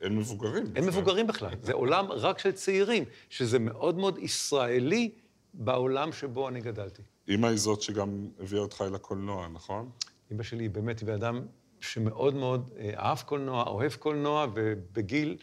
אין 0.00 0.16
מבוגרים. 0.16 0.64
אין 0.64 0.72
בכלל. 0.72 0.86
מבוגרים 0.86 1.26
בכלל. 1.26 1.50
זה 1.62 1.72
עולם 1.72 2.06
רק 2.12 2.38
של 2.38 2.52
צעירים, 2.52 3.04
שזה 3.30 3.58
מאוד 3.58 3.98
מאוד 3.98 4.18
ישראלי 4.18 5.10
בעולם 5.54 6.12
שבו 6.12 6.48
אני 6.48 6.60
גדלתי. 6.60 7.02
אמא 7.28 7.46
היא 7.46 7.56
זאת 7.56 7.82
שגם 7.82 8.28
הביאה 8.40 8.62
אותך 8.62 8.84
אל 8.86 8.94
הקולנוע, 8.94 9.48
נכון? 9.48 9.90
אמא 10.32 10.42
שלי 10.42 10.64
היא 10.64 10.70
באמת 10.70 11.02
בן 11.02 11.12
אדם 11.12 11.46
שמאוד 11.80 12.34
מאוד 12.34 12.70
אה, 12.78 12.90
אהב 12.96 13.18
קולנוע, 13.18 13.62
אוהב 13.62 13.92
קולנוע, 13.92 14.46
ובגיל 14.54 15.36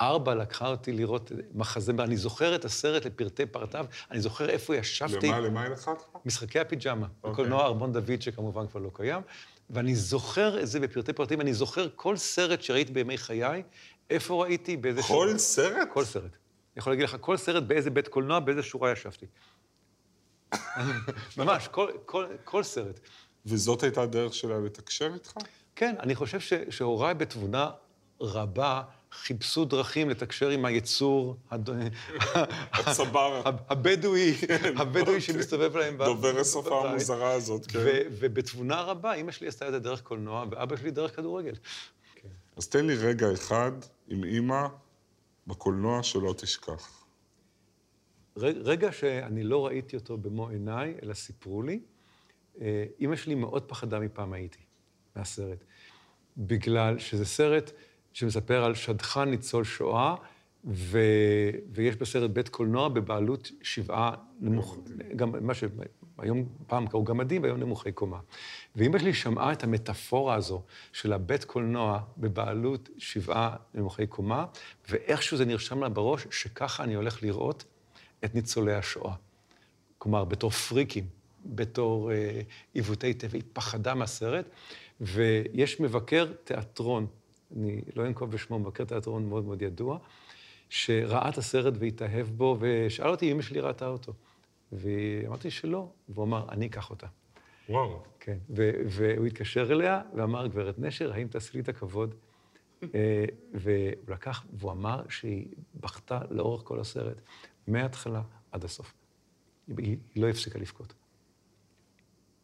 ארבע 0.00 0.34
לקחה 0.34 0.68
אותי 0.68 0.92
לראות 0.92 1.32
מחזה, 1.54 1.92
אני 1.98 2.16
זוכר 2.16 2.54
את 2.54 2.64
הסרט 2.64 3.06
לפרטי 3.06 3.46
פרטיו, 3.46 3.86
אני 4.10 4.20
זוכר 4.20 4.48
איפה 4.48 4.76
ישבתי. 4.76 5.28
למה, 5.28 5.40
למה 5.40 5.62
היא 5.62 5.70
לקחה 5.70 5.90
אותך? 5.90 6.04
משחקי 6.24 6.60
הפיג'מה, 6.60 7.06
okay. 7.06 7.08
אוקיי. 7.08 7.32
בקולנוע 7.32 7.64
ארמון 7.64 7.92
דוד, 7.92 8.22
שכמובן 8.22 8.66
כבר 8.66 8.80
לא 8.80 8.90
קיים. 8.94 9.22
ואני 9.70 9.94
זוכר 9.94 10.60
את 10.62 10.68
זה 10.68 10.80
בפרטי 10.80 11.12
פרטים, 11.12 11.40
אני 11.40 11.54
זוכר 11.54 11.88
כל 11.96 12.16
סרט 12.16 12.62
שראיתי 12.62 12.92
בימי 12.92 13.18
חיי, 13.18 13.62
איפה 14.10 14.42
ראיתי, 14.42 14.76
באיזה... 14.76 15.02
כל 15.02 15.08
שורה. 15.08 15.38
סרט? 15.38 15.88
כל 15.92 16.04
סרט. 16.04 16.22
אני 16.22 16.80
יכול 16.80 16.92
להגיד 16.92 17.04
לך, 17.04 17.16
כל 17.20 17.36
סרט, 17.36 17.62
באיזה 17.62 17.90
בית 17.90 18.08
קולנוע, 18.08 18.40
באיזה 18.40 18.62
שורה 18.62 18.92
ישבתי. 18.92 19.26
ממש, 21.38 21.68
כל, 21.68 21.90
כל, 22.06 22.26
כל 22.44 22.62
סרט. 22.62 23.00
וזאת 23.46 23.82
הייתה 23.82 24.02
הדרך 24.02 24.34
שלה 24.34 24.58
לתקשר 24.58 25.14
איתך? 25.14 25.32
כן, 25.76 25.94
אני 26.00 26.14
חושב 26.14 26.60
שהוריי 26.70 27.14
בתבונה 27.14 27.70
רבה 28.20 28.82
חיפשו 29.12 29.64
דרכים 29.64 30.10
לתקשר 30.10 30.48
עם 30.48 30.64
היצור 30.64 31.36
הצבר. 32.72 33.42
הבדואי, 33.44 34.34
כן, 34.34 34.74
הבדואי 34.76 35.00
אוקיי. 35.00 35.20
שמסתובב 35.20 35.76
להם. 35.76 35.96
דובר 35.96 36.40
השפה 36.40 36.88
המוזרה 36.88 37.32
הזאת, 37.32 37.66
כן. 37.66 37.78
ובתבונה 38.10 38.80
רבה, 38.82 39.12
אימא 39.12 39.32
שלי 39.32 39.48
עשתה 39.48 39.68
את 39.68 39.72
זה 39.72 39.78
דרך 39.78 40.02
קולנוע, 40.02 40.44
ואבא 40.50 40.76
שלי 40.76 40.90
דרך 40.90 41.16
כדורגל. 41.16 41.54
כן. 42.14 42.28
אז 42.56 42.68
תן 42.68 42.86
לי 42.86 42.94
רגע 42.94 43.32
אחד 43.32 43.72
עם 44.08 44.24
אימא 44.24 44.66
בקולנוע 45.46 46.02
שלא 46.02 46.34
תשכח. 46.38 47.04
רגע 48.36 48.92
שאני 48.92 49.42
לא 49.42 49.66
ראיתי 49.66 49.96
אותו 49.96 50.18
במו 50.18 50.48
עיניי, 50.48 50.94
אלא 51.02 51.14
סיפרו 51.14 51.62
לי, 51.62 51.80
אה, 52.60 52.84
אימא 53.00 53.16
שלי 53.16 53.34
מאוד 53.34 53.62
פחדה 53.62 53.98
מפעם 53.98 54.32
הייתי, 54.32 54.63
מהסרט. 55.16 55.64
בגלל 56.36 56.98
שזה 56.98 57.24
סרט 57.24 57.70
שמספר 58.12 58.64
על 58.64 58.74
שדכן 58.74 59.24
ניצול 59.24 59.64
שואה, 59.64 60.14
ו... 60.66 60.98
ויש 61.72 61.96
בסרט 61.96 62.30
בית 62.30 62.48
קולנוע 62.48 62.88
בבעלות 62.88 63.50
שבעה 63.62 64.10
נמוך, 64.40 64.78
גם 65.16 65.46
מה 65.46 65.52
שהיום 65.54 66.48
פעם 66.66 66.86
קראו 66.86 67.04
גמדים 67.04 67.42
והיום 67.42 67.60
נמוכי 67.60 67.92
קומה. 67.92 68.18
ואימא 68.76 68.98
שלי 68.98 69.14
שמעה 69.14 69.52
את 69.52 69.64
המטאפורה 69.64 70.34
הזו 70.34 70.62
של 70.92 71.12
הבית 71.12 71.44
קולנוע 71.44 72.00
בבעלות 72.18 72.88
שבעה 72.98 73.56
נמוכי 73.74 74.06
קומה, 74.06 74.44
ואיכשהו 74.90 75.36
זה 75.36 75.44
נרשם 75.44 75.82
לה 75.82 75.88
בראש 75.88 76.26
שככה 76.30 76.84
אני 76.84 76.94
הולך 76.94 77.22
לראות 77.22 77.64
את 78.24 78.34
ניצולי 78.34 78.74
השואה. 78.74 79.14
כלומר, 79.98 80.24
בתור 80.24 80.50
פריקים, 80.50 81.04
בתור 81.46 82.12
אה, 82.12 82.40
עיוותי 82.74 83.14
טבע, 83.14 83.32
היא 83.32 83.42
פחדה 83.52 83.94
מהסרט, 83.94 84.46
ויש 85.04 85.80
מבקר 85.80 86.32
תיאטרון 86.44 87.06
אני 87.56 87.80
לא 87.96 88.06
אנקוב 88.06 88.30
בשמו, 88.30 88.58
מבקר 88.58 88.84
תיאטרון 88.84 89.28
מאוד 89.28 89.44
מאוד 89.44 89.62
ידוע, 89.62 89.98
שראה 90.68 91.28
את 91.28 91.38
הסרט 91.38 91.74
והתאהב 91.78 92.26
בו, 92.26 92.56
ושאל 92.60 93.08
אותי 93.08 93.26
אם 93.26 93.30
אמא 93.30 93.42
שלי 93.42 93.60
ראתה 93.60 93.86
אותו. 93.86 94.12
ואמרתי 94.72 95.50
שלא, 95.50 95.88
והוא 96.08 96.24
אמר, 96.24 96.46
אני 96.48 96.66
אקח 96.66 96.90
אותה. 96.90 97.06
וואו. 97.68 98.02
כן, 98.20 98.38
והוא 98.50 99.26
התקשר 99.26 99.72
אליה 99.72 100.02
ואמר, 100.14 100.46
גברת 100.46 100.78
נשר, 100.78 101.12
האם 101.12 101.28
תעשי 101.28 101.50
לי 101.54 101.60
את 101.60 101.68
הכבוד? 101.68 102.14
אה, 102.94 103.24
והוא 103.54 104.14
לקח, 104.14 104.44
והוא 104.52 104.72
אמר 104.72 105.02
שהיא 105.08 105.46
בכתה 105.74 106.20
לאורך 106.30 106.62
כל 106.64 106.80
הסרט, 106.80 107.20
מההתחלה 107.66 108.22
עד 108.52 108.64
הסוף. 108.64 108.94
היא, 109.68 109.96
היא 110.14 110.22
לא 110.22 110.28
הפסיקה 110.28 110.58
לבכות. 110.58 110.94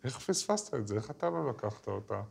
איך 0.04 0.18
פספסת 0.18 0.74
את 0.74 0.86
זה? 0.86 0.96
איך 0.96 1.10
אתה 1.10 1.30
לא 1.30 1.50
לקחת 1.50 1.88
אותה? 1.88 2.22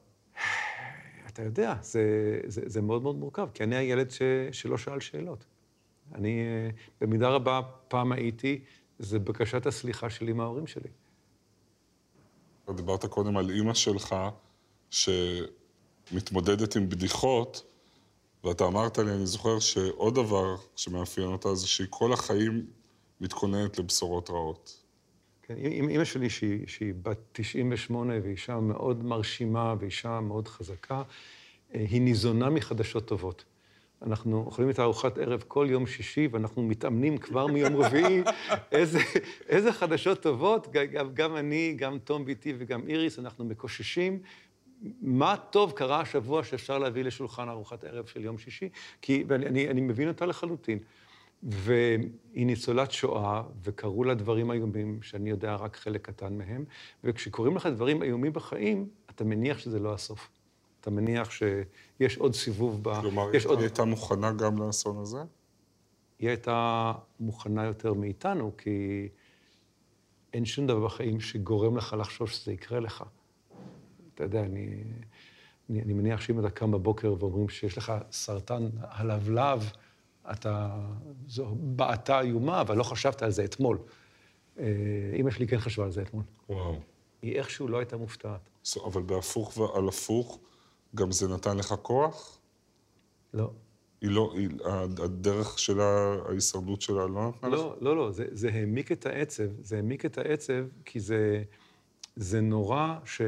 אתה 1.27 1.43
יודע, 1.43 1.75
זה, 1.81 2.03
זה, 2.45 2.61
זה 2.65 2.81
מאוד 2.81 3.01
מאוד 3.01 3.15
מורכב, 3.15 3.47
כי 3.53 3.63
אני 3.63 3.75
הילד 3.75 4.11
ש, 4.11 4.21
שלא 4.51 4.77
שאל 4.77 4.99
שאלות. 4.99 5.45
אני, 6.15 6.43
במידה 7.01 7.29
רבה, 7.29 7.61
פעם 7.87 8.11
הייתי, 8.11 8.61
זה 8.99 9.19
בקשת 9.19 9.65
הסליחה 9.65 10.09
שלי 10.09 10.33
מההורים 10.33 10.67
שלי. 10.67 10.89
דיברת 12.75 13.05
קודם 13.05 13.37
על 13.37 13.49
אימא 13.49 13.73
שלך, 13.73 14.15
שמתמודדת 14.89 16.75
עם 16.75 16.89
בדיחות, 16.89 17.63
ואתה 18.43 18.65
אמרת 18.65 18.97
לי, 18.97 19.11
אני 19.11 19.25
זוכר 19.25 19.59
שעוד 19.59 20.15
דבר 20.15 20.55
שמאפיין 20.75 21.27
אותה 21.27 21.55
זה 21.55 21.67
שהיא 21.67 21.87
כל 21.89 22.13
החיים 22.13 22.65
מתכוננת 23.21 23.79
לבשורות 23.79 24.29
רעות. 24.29 24.78
כן, 25.49 25.55
אימא 25.55 26.03
שלי, 26.03 26.29
שהיא, 26.29 26.67
שהיא 26.67 26.93
בת 27.01 27.17
98 27.31 28.13
ואישה 28.23 28.59
מאוד 28.59 29.03
מרשימה 29.05 29.75
ואישה 29.79 30.19
מאוד 30.19 30.47
חזקה, 30.47 31.03
אה, 31.75 31.85
היא 31.89 32.01
ניזונה 32.01 32.49
מחדשות 32.49 33.07
טובות. 33.07 33.45
אנחנו 34.01 34.43
אוכלים 34.45 34.69
את 34.69 34.79
הארוחת 34.79 35.17
ערב 35.17 35.43
כל 35.47 35.67
יום 35.69 35.87
שישי, 35.87 36.27
ואנחנו 36.31 36.63
מתאמנים 36.63 37.17
כבר 37.17 37.47
מיום 37.47 37.75
רביעי 37.75 38.21
איזה, 38.71 38.99
איזה 39.47 39.73
חדשות 39.73 40.21
טובות. 40.21 40.67
גם, 40.71 41.13
גם 41.13 41.35
אני, 41.35 41.73
גם 41.77 41.99
תום 41.99 42.25
ביתי 42.25 42.53
וגם 42.57 42.87
איריס, 42.87 43.19
אנחנו 43.19 43.45
מקוששים. 43.45 44.19
מה 45.01 45.35
טוב 45.49 45.71
קרה 45.71 46.01
השבוע 46.01 46.43
שאפשר 46.43 46.77
להביא 46.77 47.03
לשולחן 47.03 47.49
ארוחת 47.49 47.83
ערב 47.83 48.05
של 48.05 48.23
יום 48.23 48.37
שישי? 48.37 48.69
כי, 49.01 49.23
ואני 49.27 49.69
אני 49.69 49.81
מבין 49.81 50.07
אותה 50.07 50.25
לחלוטין. 50.25 50.79
והיא 51.43 52.45
ניצולת 52.45 52.91
שואה, 52.91 53.43
וקרו 53.63 54.03
לה 54.03 54.13
דברים 54.13 54.51
איומים, 54.51 55.01
שאני 55.01 55.29
יודע 55.29 55.55
רק 55.55 55.75
חלק 55.75 56.05
קטן 56.05 56.37
מהם, 56.37 56.65
וכשקורים 57.03 57.55
לך 57.55 57.65
דברים 57.65 58.03
איומים 58.03 58.33
בחיים, 58.33 58.89
אתה 59.09 59.23
מניח 59.23 59.57
שזה 59.57 59.79
לא 59.79 59.93
הסוף. 59.93 60.29
אתה 60.81 60.89
מניח 60.89 61.31
שיש 61.31 62.17
עוד 62.17 62.35
סיבוב 62.35 62.83
ב... 62.83 63.01
כלומר, 63.01 63.29
היא 63.31 63.41
עוד... 63.45 63.59
הייתה 63.59 63.85
מוכנה 63.85 64.31
גם 64.31 64.57
לאסון 64.57 64.97
הזה? 64.97 65.19
היא 66.19 66.29
הייתה 66.29 66.93
מוכנה 67.19 67.65
יותר 67.65 67.93
מאיתנו, 67.93 68.51
כי 68.57 69.09
אין 70.33 70.45
שום 70.45 70.67
דבר 70.67 70.85
בחיים 70.85 71.19
שגורם 71.19 71.77
לך 71.77 71.95
לחשוב 71.99 72.29
שזה 72.29 72.51
יקרה 72.51 72.79
לך. 72.79 73.03
אתה 74.15 74.23
יודע, 74.23 74.43
אני, 74.43 74.83
אני, 75.69 75.81
אני 75.81 75.93
מניח 75.93 76.21
שאם 76.21 76.39
אתה 76.39 76.49
קם 76.49 76.71
בבוקר 76.71 77.15
ואומרים 77.19 77.49
שיש 77.49 77.77
לך 77.77 77.93
סרטן 78.11 78.69
הלבלב, 78.81 79.71
אתה, 80.31 80.79
זו 81.27 81.55
בעתה 81.55 82.21
איומה, 82.21 82.61
אבל 82.61 82.77
לא 82.77 82.83
חשבת 82.83 83.21
על 83.21 83.31
זה 83.31 83.43
אתמול. 83.45 83.77
אה, 84.59 84.65
אימא 85.13 85.31
שלי 85.31 85.47
כן 85.47 85.57
חשבה 85.57 85.85
על 85.85 85.91
זה 85.91 86.01
אתמול. 86.01 86.23
וואו. 86.49 86.79
היא 87.21 87.35
איכשהו 87.35 87.67
לא 87.67 87.77
הייתה 87.77 87.97
מופתעת. 87.97 88.49
אבל 88.85 89.01
בהפוך 89.01 89.57
ועל 89.57 89.87
הפוך, 89.87 90.39
גם 90.95 91.11
זה 91.11 91.27
נתן 91.27 91.57
לך 91.57 91.75
כוח? 91.81 92.39
לא. 93.33 93.51
היא 94.01 94.09
לא, 94.09 94.33
היא, 94.35 94.49
הדרך 95.03 95.59
שלה, 95.59 96.15
ההישרדות 96.27 96.81
שלה 96.81 97.07
לא 97.07 97.27
נתנה 97.29 97.49
לא, 97.49 97.57
לך? 97.57 97.61
לא, 97.61 97.75
לא, 97.81 97.97
לא, 97.97 98.11
זה, 98.11 98.25
זה 98.31 98.49
העמיק 98.49 98.91
את 98.91 99.05
העצב. 99.05 99.43
זה 99.61 99.75
העמיק 99.75 100.05
את 100.05 100.17
העצב 100.17 100.65
כי 100.85 100.99
זה, 100.99 101.43
זה 102.15 102.41
נורא 102.41 102.95
ש, 103.05 103.21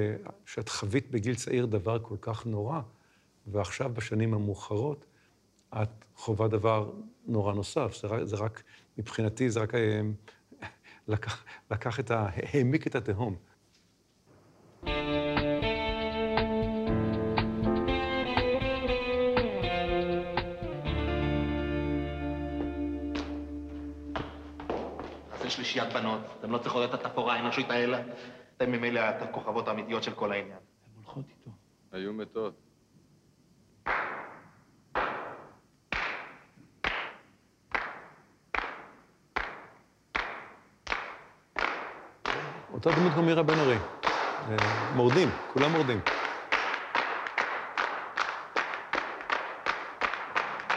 שאת 0.45 0.69
חווית 0.69 1.11
בגיל 1.11 1.35
צעיר 1.35 1.65
דבר 1.65 1.99
כל 2.01 2.15
כך 2.21 2.45
נורא, 2.45 2.79
ועכשיו, 3.47 3.91
בשנים 3.93 4.33
המאוחרות, 4.33 5.05
את 5.73 6.05
חווה 6.15 6.47
דבר 6.47 6.91
נורא 7.25 7.53
נוסף. 7.53 7.95
זה 8.01 8.07
רק, 8.07 8.23
זה 8.23 8.35
רק 8.35 8.63
מבחינתי, 8.97 9.49
זה 9.49 9.59
רק 9.59 9.75
אה, 9.75 10.01
לקח, 11.07 11.43
לקח 11.71 11.99
את 11.99 12.11
ה... 12.11 12.29
העמיק 12.35 12.87
את 12.87 12.95
התהום. 12.95 13.35
לשלישיית 25.45 25.93
בנות. 25.93 26.21
אתם 26.39 26.51
לא 26.51 26.57
צריכות 26.57 26.89
את 26.89 26.93
התפאורה 26.93 27.35
האנושית 27.35 27.69
האלה. 27.69 28.01
אתם 28.57 28.71
ממילא 28.71 28.99
הכוכבות 28.99 29.67
האמיתיות 29.67 30.03
של 30.03 30.13
כל 30.13 30.31
העניין. 30.31 30.57
הן 30.57 30.95
הולכות 30.95 31.25
איתו. 31.29 31.51
היו 31.91 32.13
מתות. 32.13 32.70
אותה 42.85 42.99
דמות 42.99 43.13
גם 43.17 43.25
מירה 43.25 43.43
בן 43.43 43.59
ארי. 43.59 43.75
אה, 43.75 44.93
מורדים, 44.95 45.29
כולם 45.53 45.71
מורדים. 45.71 45.99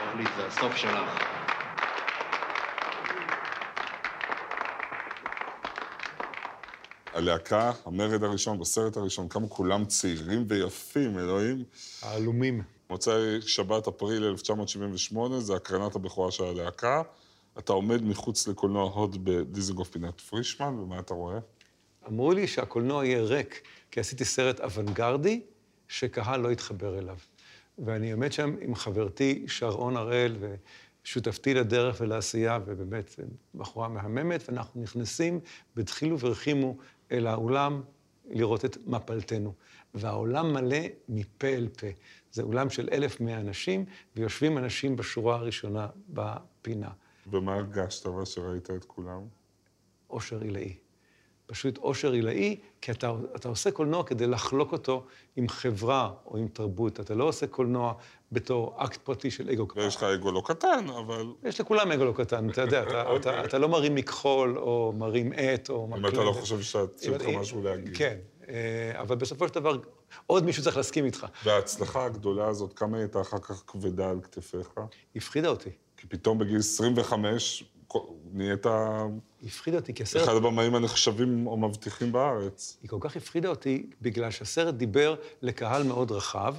אורלי, 0.00 0.24
זה 0.36 0.46
הסוף 0.46 0.76
שלך. 0.76 1.24
הלהקה, 7.14 7.72
המרד 7.86 8.24
הראשון, 8.24 8.58
בסרט 8.58 8.96
הראשון, 8.96 9.28
כמה 9.28 9.48
כולם 9.48 9.84
צעירים 9.84 10.44
ויפים, 10.48 11.18
אלוהים. 11.18 11.64
העלומים. 12.02 12.62
מוצאי 12.90 13.40
שבת, 13.40 13.88
אפריל 13.88 14.24
1978, 14.24 15.40
זה 15.40 15.56
הקרנת 15.56 15.94
הבכורה 15.94 16.30
של 16.30 16.44
הלהקה. 16.44 17.02
אתה 17.58 17.72
עומד 17.72 18.02
מחוץ 18.02 18.48
לקולנוע 18.48 18.90
הוד 18.90 19.24
בדיזנגוף 19.24 19.88
פינת 19.88 20.20
פרישמן, 20.20 20.78
ומה 20.78 20.98
אתה 20.98 21.14
רואה? 21.14 21.38
אמרו 22.08 22.32
לי 22.32 22.46
שהקולנוע 22.46 23.06
יהיה 23.06 23.22
ריק, 23.22 23.62
כי 23.90 24.00
עשיתי 24.00 24.24
סרט 24.24 24.60
אוונגרדי, 24.60 25.40
שקהל 25.88 26.40
לא 26.40 26.52
יתחבר 26.52 26.98
אליו. 26.98 27.18
ואני 27.78 28.12
עומד 28.12 28.32
שם 28.32 28.56
עם 28.60 28.74
חברתי 28.74 29.44
שרון 29.48 29.96
הראל, 29.96 30.36
ושותפתי 31.04 31.54
לדרך 31.54 32.00
ולעשייה, 32.00 32.58
ובאמת, 32.66 33.14
בחורה 33.54 33.88
מהממת, 33.88 34.48
ואנחנו 34.48 34.82
נכנסים 34.82 35.40
בדחילו 35.76 36.20
ורחימו 36.20 36.76
אל 37.12 37.26
האולם 37.26 37.82
לראות 38.30 38.64
את 38.64 38.76
מפלתנו. 38.86 39.54
והעולם 39.94 40.52
מלא 40.52 40.78
מפה 41.08 41.46
אל 41.46 41.68
פה. 41.68 41.86
זה 42.32 42.42
אולם 42.42 42.70
של 42.70 42.88
1,100 42.92 43.40
אנשים, 43.40 43.84
ויושבים 44.16 44.58
אנשים 44.58 44.96
בשורה 44.96 45.36
הראשונה 45.36 45.86
בפינה. 46.08 46.90
ומה 47.26 47.54
הרגשת 47.54 48.08
שראית 48.24 48.70
את 48.70 48.84
כולם? 48.84 49.20
אושר 50.10 50.40
עילאי. 50.40 50.84
פשוט 51.46 51.78
אושר 51.78 52.12
עילאי, 52.12 52.57
כי 52.80 52.92
אתה, 52.92 53.12
אתה 53.37 53.48
עושה 53.48 53.70
קולנוע 53.70 54.04
כדי 54.04 54.26
לחלוק 54.26 54.72
אותו 54.72 55.04
עם 55.37 55.48
חברה 55.48 56.11
או 56.26 56.37
עם 56.37 56.48
תרבות. 56.48 57.00
אתה 57.00 57.14
לא 57.14 57.24
עושה 57.24 57.46
קולנוע 57.46 57.92
בתור 58.33 58.74
אקט 58.78 59.00
פרטי 59.04 59.30
של 59.30 59.50
אגו 59.50 59.66
קטן. 59.66 59.80
ויש 59.80 59.96
לך 59.96 60.02
אגו 60.02 60.33
לא 60.33 60.42
קטן, 60.44 60.87
אבל... 60.98 61.26
יש 61.42 61.61
לכולם 61.61 61.92
אגו 61.92 62.04
לא 62.04 62.12
קטן, 62.16 62.50
אתה 62.50 62.61
יודע, 62.61 62.83
אתה, 62.83 63.02
אתה, 63.02 63.16
אתה, 63.16 63.44
אתה 63.44 63.59
לא 63.59 63.68
מרים 63.68 63.94
מכחול 63.94 64.59
או 64.59 64.92
מרים 64.96 65.33
עט 65.37 65.70
או 65.70 65.85
אם 65.87 65.90
מקלדת. 65.92 66.14
אתה 66.14 66.24
לא 66.24 66.33
חושב 66.33 66.61
שיש 66.61 66.74
לך 67.09 67.22
אם- 67.22 67.38
משהו 67.40 67.62
להגיד. 67.62 67.96
כן, 67.96 68.16
אה, 68.48 69.00
אבל 69.00 69.16
בסופו 69.16 69.48
של 69.48 69.54
דבר, 69.54 69.76
עוד 70.26 70.44
מישהו 70.44 70.62
צריך 70.62 70.76
להסכים 70.76 71.04
איתך. 71.04 71.26
וההצלחה 71.44 72.04
הגדולה 72.04 72.46
הזאת, 72.46 72.72
כמה 72.72 72.98
הייתה 72.98 73.20
אחר 73.20 73.38
כך 73.38 73.62
כבדה 73.66 74.11
על 74.11 74.20
כתפיך? 74.20 74.68
הפחידה 75.16 75.48
אותי. 75.48 75.70
כי 75.96 76.07
פתאום 76.07 76.38
בגיל 76.38 76.59
25 76.59 77.64
נהיית 78.33 78.66
הפחידה 79.46 79.76
אותי, 79.76 79.94
כי 79.94 80.02
הסרט... 80.02 80.22
אחד 80.22 80.35
הבמאים 80.37 80.74
הנחשבים 80.74 81.46
או 81.46 81.57
מבטיחים 81.57 82.12
בארץ. 82.12 82.76
היא 82.83 82.90
כל 82.90 82.96
כך 83.00 83.16
הפחידה 83.16 83.48
אותי, 83.48 83.87
בגלל 84.02 84.30
שהסרט 84.30 84.74
דיבר 84.74 85.14
לקהל 85.42 85.83
מאוד 85.83 86.12
רחב, 86.12 86.54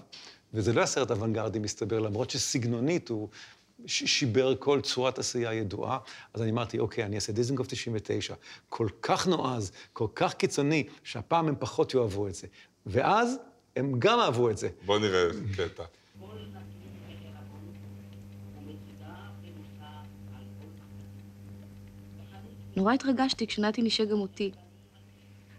וזה 0.54 0.74
לא 0.74 0.80
היה 0.80 0.88
סרט 0.88 1.12
אוונגרדי, 1.12 1.60
מסתבר, 1.60 2.00
למרות 2.00 2.30
שסגנונית 2.30 3.10
הוא 3.10 3.30
ש- 3.86 4.04
שיבר 4.20 4.56
כל 4.60 4.82
צורת 4.82 5.20
עשייה 5.20 5.54
ידועה. 5.54 5.98
אז 6.34 6.42
אני 6.42 6.52
אמרתי, 6.52 6.80
אוקיי, 6.80 7.04
אני 7.04 7.16
אעשה 7.16 7.32
דיזנגוף 7.32 7.68
99, 7.68 8.36
כל 8.70 8.88
כך 9.02 9.28
נועז, 9.28 9.72
כל 9.94 10.08
כך 10.16 10.34
קיצוני, 10.34 10.84
שהפעם 11.04 11.48
הם 11.48 11.56
פחות 11.60 11.94
יאהבו 11.94 12.28
את 12.28 12.36
זה. 12.36 12.48
ואז 12.86 13.36
הם 13.76 14.00
גם 14.00 14.20
אהבו 14.20 14.50
את 14.50 14.58
זה. 14.58 14.70
בוא 14.86 15.00
נראה 15.00 15.24
קטע. 15.58 15.84
נורא 22.76 22.94
התרגשתי 22.94 23.48
כשנתי 23.48 23.82
נשק 23.82 24.08
גם 24.08 24.20
אותי. 24.20 24.52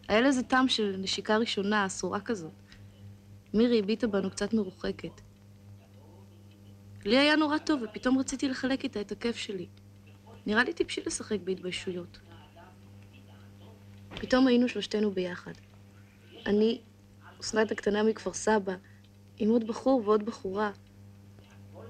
היה 0.09 0.21
לזה 0.21 0.43
טעם 0.43 0.69
של 0.69 0.97
נשיקה 0.99 1.37
ראשונה, 1.37 1.87
אסורה 1.87 2.21
כזאת. 2.21 2.53
מירי 3.55 3.79
הביטה 3.79 4.07
בנו 4.07 4.31
קצת 4.31 4.55
מרוחקת. 4.55 5.21
לי 7.05 7.19
היה 7.19 7.37
נורא 7.37 7.59
טוב, 7.59 7.81
ופתאום 7.83 8.19
רציתי 8.19 8.49
לחלק 8.49 8.85
איתה 8.85 9.01
את 9.01 9.13
הכיף 9.13 9.37
שלי. 9.37 9.67
נראה 10.47 10.65
לי 10.65 10.73
טיפשי 10.73 11.01
לשחק 11.07 11.39
בהתביישויות. 11.45 12.19
פתאום 14.09 14.47
היינו 14.47 14.69
שלושתנו 14.69 15.11
ביחד. 15.11 15.53
אני, 16.47 16.81
אסנת 17.41 17.71
הקטנה 17.71 18.03
מכפר 18.03 18.33
סבא, 18.33 18.75
עם 19.39 19.49
עוד 19.51 19.67
בחור 19.67 20.03
ועוד 20.05 20.27
בחורה. 20.27 20.71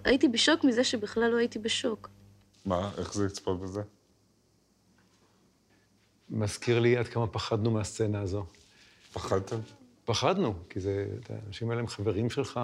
הייתי 0.05 0.29
בשוק 0.29 0.65
מזה 0.65 0.85
שבכלל 0.85 1.31
לא 1.31 1.37
הייתי 1.37 1.59
בשוק. 1.59 2.11
מה, 2.65 2.91
איך 2.99 3.15
זה 3.15 3.27
לצפות 3.27 3.61
בזה? 3.61 3.83
מזכיר 6.31 6.81
לי 6.81 6.97
עד 6.97 7.09
כמה 7.09 7.27
פחדנו 7.27 7.71
מהסצנה 7.71 8.21
הזו. 8.21 8.45
פחדתם? 9.13 9.57
פחדנו, 10.05 10.55
כי 10.71 10.81
זה, 10.81 11.07
האנשים 11.29 11.71
האלה 11.71 11.81
הם 11.81 11.87
חברים 11.87 12.31
שלך, 12.31 12.61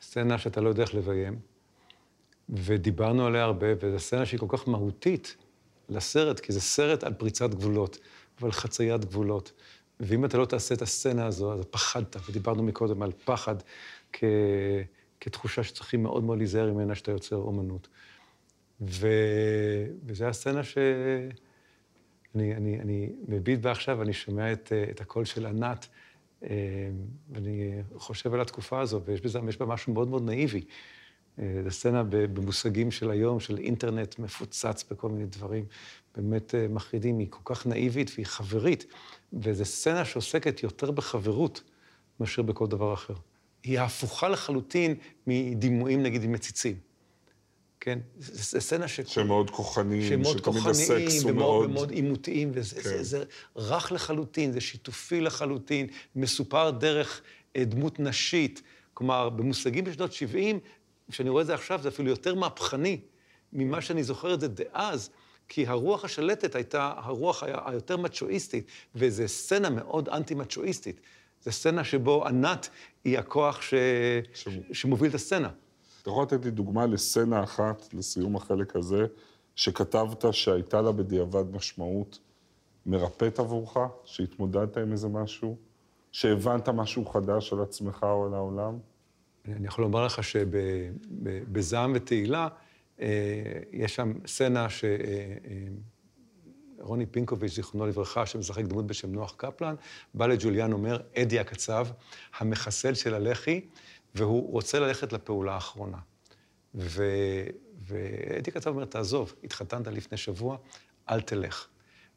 וסצנה 0.00 0.38
שאתה 0.38 0.60
לא 0.60 0.68
יודע 0.68 0.82
איך 0.82 0.94
לביים. 0.94 1.38
ודיברנו 2.48 3.26
עליה 3.26 3.44
הרבה, 3.44 3.66
וזו 3.80 3.98
סצנה 3.98 4.26
שהיא 4.26 4.40
כל 4.40 4.46
כך 4.48 4.68
מהותית 4.68 5.36
לסרט, 5.88 6.40
כי 6.40 6.52
זה 6.52 6.60
סרט 6.60 7.04
על 7.04 7.14
פריצת 7.14 7.50
גבולות 7.50 7.98
ועל 8.40 8.52
חציית 8.52 9.04
גבולות. 9.04 9.52
ואם 10.00 10.24
אתה 10.24 10.38
לא 10.38 10.44
תעשה 10.44 10.74
את 10.74 10.82
הסצנה 10.82 11.26
הזו, 11.26 11.52
אז 11.52 11.60
פחדת, 11.70 12.16
ודיברנו 12.28 12.62
מקודם 12.62 13.02
על 13.02 13.12
פחד 13.24 13.56
כ... 14.12 14.24
כתחושה 15.20 15.62
שצריכים 15.62 16.02
מאוד 16.02 16.24
מאוד 16.24 16.38
להיזהר 16.38 16.72
ממנה 16.72 16.94
כשאתה 16.94 17.10
יוצר 17.10 17.36
אומנות. 17.36 17.88
ו... 18.80 19.08
וזו 20.06 20.24
הסצנה 20.24 20.64
ש... 20.64 20.78
אני, 22.36 22.54
אני, 22.54 22.80
אני 22.80 23.08
מביט 23.28 23.60
בה 23.60 23.70
עכשיו, 23.70 24.02
אני 24.02 24.12
שומע 24.12 24.52
את, 24.52 24.72
אה, 24.72 24.84
את 24.90 25.00
הקול 25.00 25.24
של 25.24 25.46
ענת, 25.46 25.86
אה, 26.44 26.48
ואני 27.30 27.72
חושב 27.94 28.34
על 28.34 28.40
התקופה 28.40 28.80
הזו, 28.80 29.00
ויש 29.04 29.20
בזה, 29.20 29.38
בה 29.58 29.66
משהו 29.66 29.92
מאוד 29.92 30.08
מאוד 30.08 30.22
נאיבי. 30.22 30.64
אה, 31.38 31.60
זו 31.64 31.70
סצנה 31.70 32.02
במושגים 32.10 32.90
של 32.90 33.10
היום, 33.10 33.40
של 33.40 33.58
אינטרנט 33.58 34.18
מפוצץ 34.18 34.84
בכל 34.90 35.08
מיני 35.08 35.26
דברים 35.26 35.64
באמת 36.16 36.54
מחרידים. 36.70 37.18
היא 37.18 37.26
כל 37.30 37.54
כך 37.54 37.66
נאיבית 37.66 38.10
והיא 38.14 38.26
חברית, 38.26 38.86
וזו 39.32 39.64
סצנה 39.64 40.04
שעוסקת 40.04 40.62
יותר 40.62 40.90
בחברות 40.90 41.62
מאשר 42.20 42.42
בכל 42.42 42.66
דבר 42.66 42.94
אחר. 42.94 43.14
היא 43.62 43.80
הפוכה 43.80 44.28
לחלוטין 44.28 44.94
מדימויים, 45.26 46.02
נגיד, 46.02 46.22
עם 46.22 46.32
מציצים. 46.32 46.85
כן? 47.86 47.98
זו 48.18 48.60
סצנה 48.60 48.88
ש... 48.88 49.00
שהם 49.00 49.26
מאוד 49.26 49.50
כוחניים, 49.50 50.08
שהם 50.08 50.22
מאוד 50.22 50.38
שתמיד 50.38 50.56
כוחניים, 50.56 51.06
הסקס 51.06 51.22
הוא 51.22 51.30
ומאוד 51.30 51.58
מאוד... 51.58 51.70
מאוד 51.70 51.90
עימותיים, 51.90 52.50
וזה 52.54 52.74
כן. 52.74 52.82
זה, 52.82 53.02
זה 53.02 53.24
רך 53.56 53.92
לחלוטין, 53.92 54.52
זה 54.52 54.60
שיתופי 54.60 55.20
לחלוטין, 55.20 55.86
מסופר 56.16 56.70
דרך 56.70 57.22
אה, 57.56 57.64
דמות 57.64 58.00
נשית. 58.00 58.62
כלומר, 58.94 59.28
במושגים 59.28 59.84
בשנות 59.84 60.12
70, 60.12 60.58
כשאני 61.10 61.30
רואה 61.30 61.42
את 61.42 61.46
זה 61.46 61.54
עכשיו, 61.54 61.80
זה 61.82 61.88
אפילו 61.88 62.10
יותר 62.10 62.34
מהפכני 62.34 63.00
ממה 63.52 63.80
שאני 63.80 64.02
זוכר 64.02 64.34
את 64.34 64.40
זה 64.40 64.48
דאז, 64.48 65.10
כי 65.48 65.66
הרוח 65.66 66.04
השלטת 66.04 66.54
הייתה 66.54 66.92
הרוח 66.96 67.42
היותר 67.42 67.96
מצ'ואיסטית, 67.96 68.66
וזו 68.94 69.28
סצנה 69.28 69.70
מאוד 69.70 70.08
אנטי-מצ'ואיסטית. 70.08 71.00
זו 71.44 71.52
סצנה 71.52 71.84
שבו 71.84 72.26
ענת 72.26 72.68
היא 73.04 73.18
הכוח 73.18 73.62
ש... 73.62 73.74
ש- 74.34 74.48
שמוביל 74.72 75.10
את 75.10 75.14
הסצנה. 75.14 75.48
אתה 76.06 76.12
יכול 76.12 76.22
לתת 76.22 76.44
לי 76.44 76.50
דוגמה 76.50 76.86
לסצנה 76.86 77.42
אחת, 77.42 77.94
לסיום 77.94 78.36
החלק 78.36 78.76
הזה, 78.76 79.06
שכתבת 79.56 80.24
שהייתה 80.32 80.82
לה 80.82 80.92
בדיעבד 80.92 81.50
משמעות 81.50 82.18
מרפאת 82.86 83.38
עבורך, 83.38 83.76
שהתמודדת 84.04 84.76
עם 84.76 84.92
איזה 84.92 85.08
משהו, 85.08 85.56
שהבנת 86.12 86.68
משהו 86.68 87.06
חדש 87.06 87.52
על 87.52 87.62
עצמך 87.62 88.02
או 88.02 88.26
על 88.26 88.34
העולם? 88.34 88.78
אני 89.48 89.66
יכול 89.66 89.84
לומר 89.84 90.06
לך 90.06 90.24
שבזעם 90.24 91.92
ותהילה, 91.94 92.48
אה, 93.00 93.06
יש 93.72 93.94
שם 93.94 94.12
סצנה 94.26 94.66
שרוני 96.78 97.06
פינקוביץ', 97.06 97.52
זיכרונו 97.52 97.86
לברכה, 97.86 98.26
שמשחק 98.26 98.64
דמות 98.64 98.86
בשם 98.86 99.12
נוח 99.12 99.34
קפלן, 99.36 99.74
בא 100.14 100.26
לג'וליאן, 100.26 100.72
אומר, 100.72 100.98
אדי 101.16 101.38
הקצב, 101.38 101.86
המחסל 102.38 102.94
של 102.94 103.14
הלח"י, 103.14 103.60
והוא 104.16 104.52
רוצה 104.52 104.80
ללכת 104.80 105.12
לפעולה 105.12 105.54
האחרונה. 105.54 105.98
ו... 106.74 107.04
ואדי 107.80 108.50
הקצב 108.50 108.70
אומר, 108.70 108.84
תעזוב, 108.84 109.34
התחתנת 109.44 109.86
לפני 109.86 110.18
שבוע, 110.18 110.56
אל 111.10 111.20
תלך. 111.20 111.66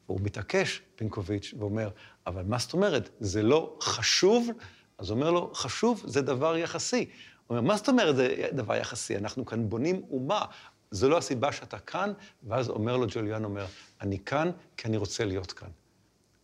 והוא 0.10 0.20
מתעקש, 0.24 0.82
פינקוביץ', 0.96 1.54
ואומר, 1.60 1.90
אבל 2.28 2.44
מה 2.44 2.58
זאת 2.58 2.74
אומרת? 2.74 3.10
זה 3.20 3.44
לא 3.44 3.78
חשוב? 3.82 4.50
אז 4.98 5.10
הוא 5.10 5.16
אומר 5.16 5.32
לו, 5.32 5.52
חשוב 5.54 6.04
זה 6.06 6.22
דבר 6.22 6.58
יחסי. 6.58 7.10
הוא 7.48 7.58
אומר, 7.58 7.68
מה 7.68 7.78
זאת 7.78 7.90
אומרת 7.90 8.16
זה 8.16 8.48
דבר 8.52 8.76
יחסי? 8.76 9.18
אנחנו 9.18 9.46
כאן 9.46 9.70
בונים 9.70 10.02
אומה. 10.12 10.46
זו 10.92 11.10
לא 11.10 11.18
הסיבה 11.18 11.52
שאתה 11.52 11.80
כאן, 11.80 12.14
ואז 12.44 12.70
אומר 12.70 12.98
לו 12.98 13.06
ג'וליאן, 13.10 13.44
אומר, 13.44 13.66
אני 14.02 14.20
כאן 14.20 14.52
כי 14.78 14.88
אני 14.88 14.98
רוצה 14.98 15.26
להיות 15.26 15.52
כאן. 15.52 15.70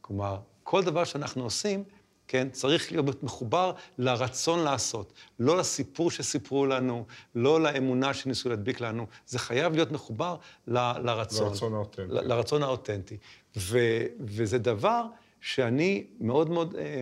כלומר, 0.01 0.39
כל 0.63 0.83
דבר 0.83 1.03
שאנחנו 1.03 1.43
עושים, 1.43 1.83
כן, 2.27 2.49
צריך 2.49 2.91
להיות 2.91 3.23
מחובר 3.23 3.71
לרצון 3.97 4.59
לעשות, 4.59 5.13
לא 5.39 5.57
לסיפור 5.57 6.11
שסיפרו 6.11 6.65
לנו, 6.65 7.05
לא 7.35 7.61
לאמונה 7.61 8.13
שניסו 8.13 8.49
להדביק 8.49 8.81
לנו, 8.81 9.07
זה 9.27 9.39
חייב 9.39 9.73
להיות 9.73 9.91
מחובר 9.91 10.35
ל, 10.67 10.77
לרצון. 10.77 11.47
לרצון 11.47 11.73
האותנטי. 11.73 12.13
ל, 12.13 12.27
לרצון 12.27 12.63
האותנטי. 12.63 13.17
ו, 13.57 13.79
וזה 14.19 14.57
דבר 14.57 15.05
שאני 15.41 16.07
מאוד 16.19 16.49
מאוד 16.49 16.75
אה, 16.75 17.01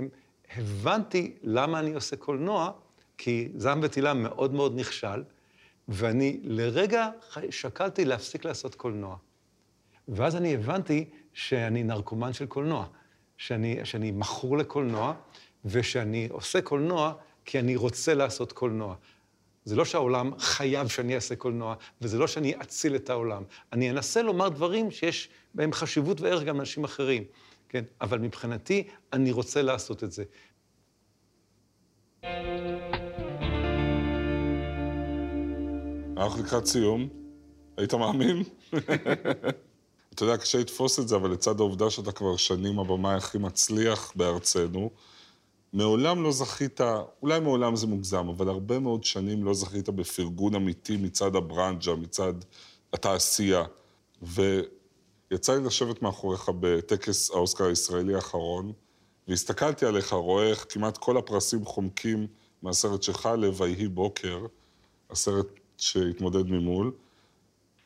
הבנתי 0.55 1.35
למה 1.43 1.79
אני 1.79 1.93
עושה 1.93 2.15
קולנוע, 2.15 2.71
כי 3.17 3.49
זעם 3.55 3.79
וטילה 3.83 4.13
מאוד 4.13 4.53
מאוד 4.53 4.75
נכשל, 4.75 5.23
ואני 5.87 6.39
לרגע 6.43 7.09
שקלתי 7.49 8.05
להפסיק 8.05 8.45
לעשות 8.45 8.75
קולנוע. 8.75 9.15
ואז 10.07 10.35
אני 10.35 10.55
הבנתי 10.55 11.09
שאני 11.33 11.83
נרקומן 11.83 12.33
של 12.33 12.45
קולנוע. 12.45 12.85
שאני, 13.45 13.79
שאני 13.83 14.11
מכור 14.11 14.57
לקולנוע, 14.57 15.13
ושאני 15.65 16.27
עושה 16.31 16.61
קולנוע 16.61 17.13
כי 17.45 17.59
אני 17.59 17.75
רוצה 17.75 18.13
לעשות 18.13 18.51
קולנוע. 18.51 18.95
זה 19.65 19.75
לא 19.75 19.85
שהעולם 19.85 20.31
חייב 20.39 20.87
שאני 20.87 21.15
אעשה 21.15 21.35
קולנוע, 21.35 21.75
וזה 22.01 22.17
לא 22.17 22.27
שאני 22.27 22.55
אציל 22.61 22.95
את 22.95 23.09
העולם. 23.09 23.43
אני 23.73 23.89
אנסה 23.91 24.21
לומר 24.21 24.49
דברים 24.49 24.91
שיש 24.91 25.29
בהם 25.53 25.73
חשיבות 25.73 26.21
וערך 26.21 26.43
גם 26.43 26.57
לאנשים 26.57 26.83
אחרים, 26.83 27.23
כן? 27.69 27.83
אבל 28.01 28.19
מבחינתי, 28.19 28.87
אני 29.13 29.31
רוצה 29.31 29.61
לעשות 29.61 30.03
את 30.03 30.11
זה. 30.11 30.23
אנחנו 36.17 36.43
לקראת 36.43 36.65
סיום. 36.65 37.09
היית 37.77 37.93
מאמין? 37.93 38.43
אתה 40.13 40.23
יודע, 40.23 40.37
קשה 40.37 40.59
לתפוס 40.59 40.99
את 40.99 41.07
זה, 41.07 41.15
אבל 41.15 41.31
לצד 41.31 41.59
העובדה 41.59 41.89
שאתה 41.89 42.11
כבר 42.11 42.37
שנים 42.37 42.79
הבמאי 42.79 43.13
הכי 43.13 43.37
מצליח 43.37 44.13
בארצנו, 44.15 44.89
מעולם 45.73 46.23
לא 46.23 46.31
זכית, 46.31 46.81
אולי 47.21 47.39
מעולם 47.39 47.75
זה 47.75 47.87
מוגזם, 47.87 48.29
אבל 48.29 48.49
הרבה 48.49 48.79
מאוד 48.79 49.03
שנים 49.03 49.43
לא 49.43 49.53
זכית 49.53 49.89
בפרגון 49.89 50.55
אמיתי 50.55 50.97
מצד 50.97 51.35
הברנג'ה, 51.35 51.95
מצד 51.95 52.33
התעשייה. 52.93 53.63
ויצא 54.21 55.55
לי 55.55 55.63
לשבת 55.63 56.01
מאחוריך 56.01 56.51
בטקס 56.59 57.31
האוסקר 57.31 57.65
הישראלי 57.65 58.15
האחרון, 58.15 58.71
והסתכלתי 59.27 59.85
עליך, 59.85 60.13
רואה 60.13 60.49
איך 60.49 60.65
כמעט 60.69 60.97
כל 60.97 61.17
הפרסים 61.17 61.65
חומקים 61.65 62.27
מהסרט 62.61 63.03
שלך 63.03 63.29
ל"ויהי 63.37 63.87
בוקר", 63.87 64.45
הסרט 65.09 65.47
שהתמודד 65.77 66.47
ממול. 66.47 66.91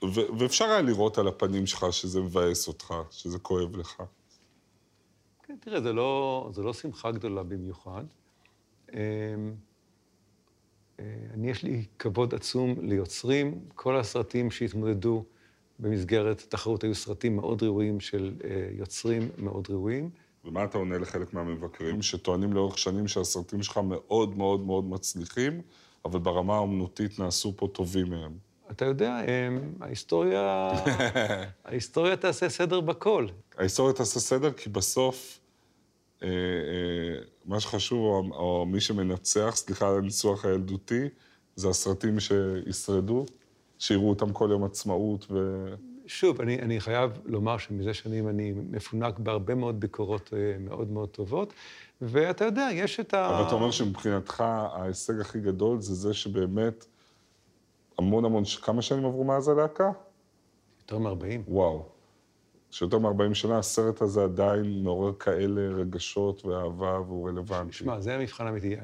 ו- 0.04 0.40
ואפשר 0.40 0.66
היה 0.66 0.82
לראות 0.82 1.18
על 1.18 1.28
הפנים 1.28 1.66
שלך 1.66 1.86
שזה 1.92 2.22
מבאס 2.22 2.68
אותך, 2.68 2.94
שזה 3.12 3.40
כואב 3.40 3.78
לך. 3.78 4.04
כן, 5.44 5.56
תראה, 5.60 5.82
זה 5.82 5.94
לא, 5.94 6.50
זה 6.54 6.62
לא 6.62 6.74
שמחה 6.74 7.12
גדולה 7.12 7.44
במיוחד. 7.44 8.04
אמ, 8.94 8.98
אה, 11.00 11.06
אני, 11.34 11.50
יש 11.50 11.64
לי 11.64 11.86
כבוד 12.00 12.34
עצום 12.34 12.76
ליוצרים. 12.82 13.60
כל 13.76 13.98
הסרטים 13.98 14.52
שהתמודדו 14.52 15.24
במסגרת 15.80 16.40
התחרות 16.40 16.84
היו 16.84 16.96
סרטים 16.96 17.36
מאוד 17.36 17.64
ראויים 17.64 18.00
של 18.00 18.36
אה, 18.44 18.70
יוצרים 18.72 19.30
מאוד 19.38 19.68
ראויים. 19.70 20.10
ומה 20.46 20.64
אתה 20.64 20.78
עונה 20.78 20.98
לחלק 20.98 21.34
מהמבקרים 21.34 22.02
שטוענים 22.02 22.54
לאורך 22.54 22.78
שנים 22.78 23.08
שהסרטים 23.08 23.64
שלך 23.64 23.78
מאוד 23.78 24.38
מאוד 24.38 24.60
מאוד 24.60 24.86
מצליחים, 24.86 25.62
אבל 26.06 26.20
ברמה 26.20 26.56
האומנותית 26.56 27.20
נעשו 27.20 27.54
פה 27.58 27.68
טובים 27.74 28.10
מהם? 28.10 28.47
אתה 28.72 28.86
יודע, 28.86 29.22
ההיסטוריה, 29.82 30.72
ההיסטוריה 31.66 32.16
תעשה 32.16 32.50
סדר 32.50 32.82
בכל. 32.82 33.28
ההיסטוריה 33.58 33.94
תעשה 33.94 34.20
סדר 34.20 34.52
כי 34.52 34.70
בסוף, 34.70 35.40
אה, 36.24 36.28
אה, 36.28 37.24
מה 37.46 37.60
שחשוב, 37.60 38.00
או, 38.00 38.36
או 38.38 38.66
מי 38.66 38.82
שמנצח, 38.82 39.54
סליחה 39.56 39.90
על 39.90 39.98
הניסוח 39.98 40.46
הילדותי, 40.46 41.10
זה 41.56 41.70
הסרטים 41.70 42.20
שישרדו, 42.20 43.26
שיראו 43.80 44.10
אותם 44.10 44.34
כל 44.34 44.48
יום 44.52 44.64
עצמאות 44.64 45.26
ו... 45.32 45.66
שוב, 46.08 46.42
אני, 46.42 46.62
אני 46.62 46.80
חייב 46.80 47.12
לומר 47.26 47.58
שמזה 47.58 47.94
שנים 47.94 48.30
אני 48.30 48.54
מפונק 48.72 49.20
בהרבה 49.20 49.56
מאוד 49.56 49.80
ביקורות 49.80 50.34
אה, 50.34 50.56
מאוד 50.60 50.92
מאוד 50.92 51.10
טובות, 51.10 51.54
ואתה 52.02 52.46
יודע, 52.46 52.70
יש 52.74 53.00
את 53.00 53.14
ה... 53.14 53.30
אבל 53.30 53.48
אתה 53.48 53.56
אומר 53.56 53.72
שמבחינתך 53.72 54.42
ההישג 54.42 55.20
הכי 55.20 55.40
גדול 55.40 55.82
זה 55.82 55.94
זה 55.94 56.14
שבאמת... 56.14 56.86
המון 57.98 58.26
המון, 58.26 58.44
כמה 58.62 58.82
שנים 58.82 59.06
עברו 59.06 59.24
מאז 59.24 59.48
הלהקה? 59.48 59.92
יותר 60.82 60.98
מ-40. 60.98 61.40
וואו. 61.48 61.86
שיותר 62.72 63.00
מ-40 63.00 63.34
שנה, 63.34 63.58
הסרט 63.58 64.02
הזה 64.02 64.24
עדיין 64.24 64.84
מעורר 64.84 65.14
כאלה 65.14 65.62
רגשות 65.62 66.46
ואהבה 66.46 67.00
והוא 67.08 67.30
רלוונטי. 67.30 67.74
שמע, 67.74 68.00
זה 68.00 68.16
המבחן 68.16 68.48
האמיתי. 68.48 68.76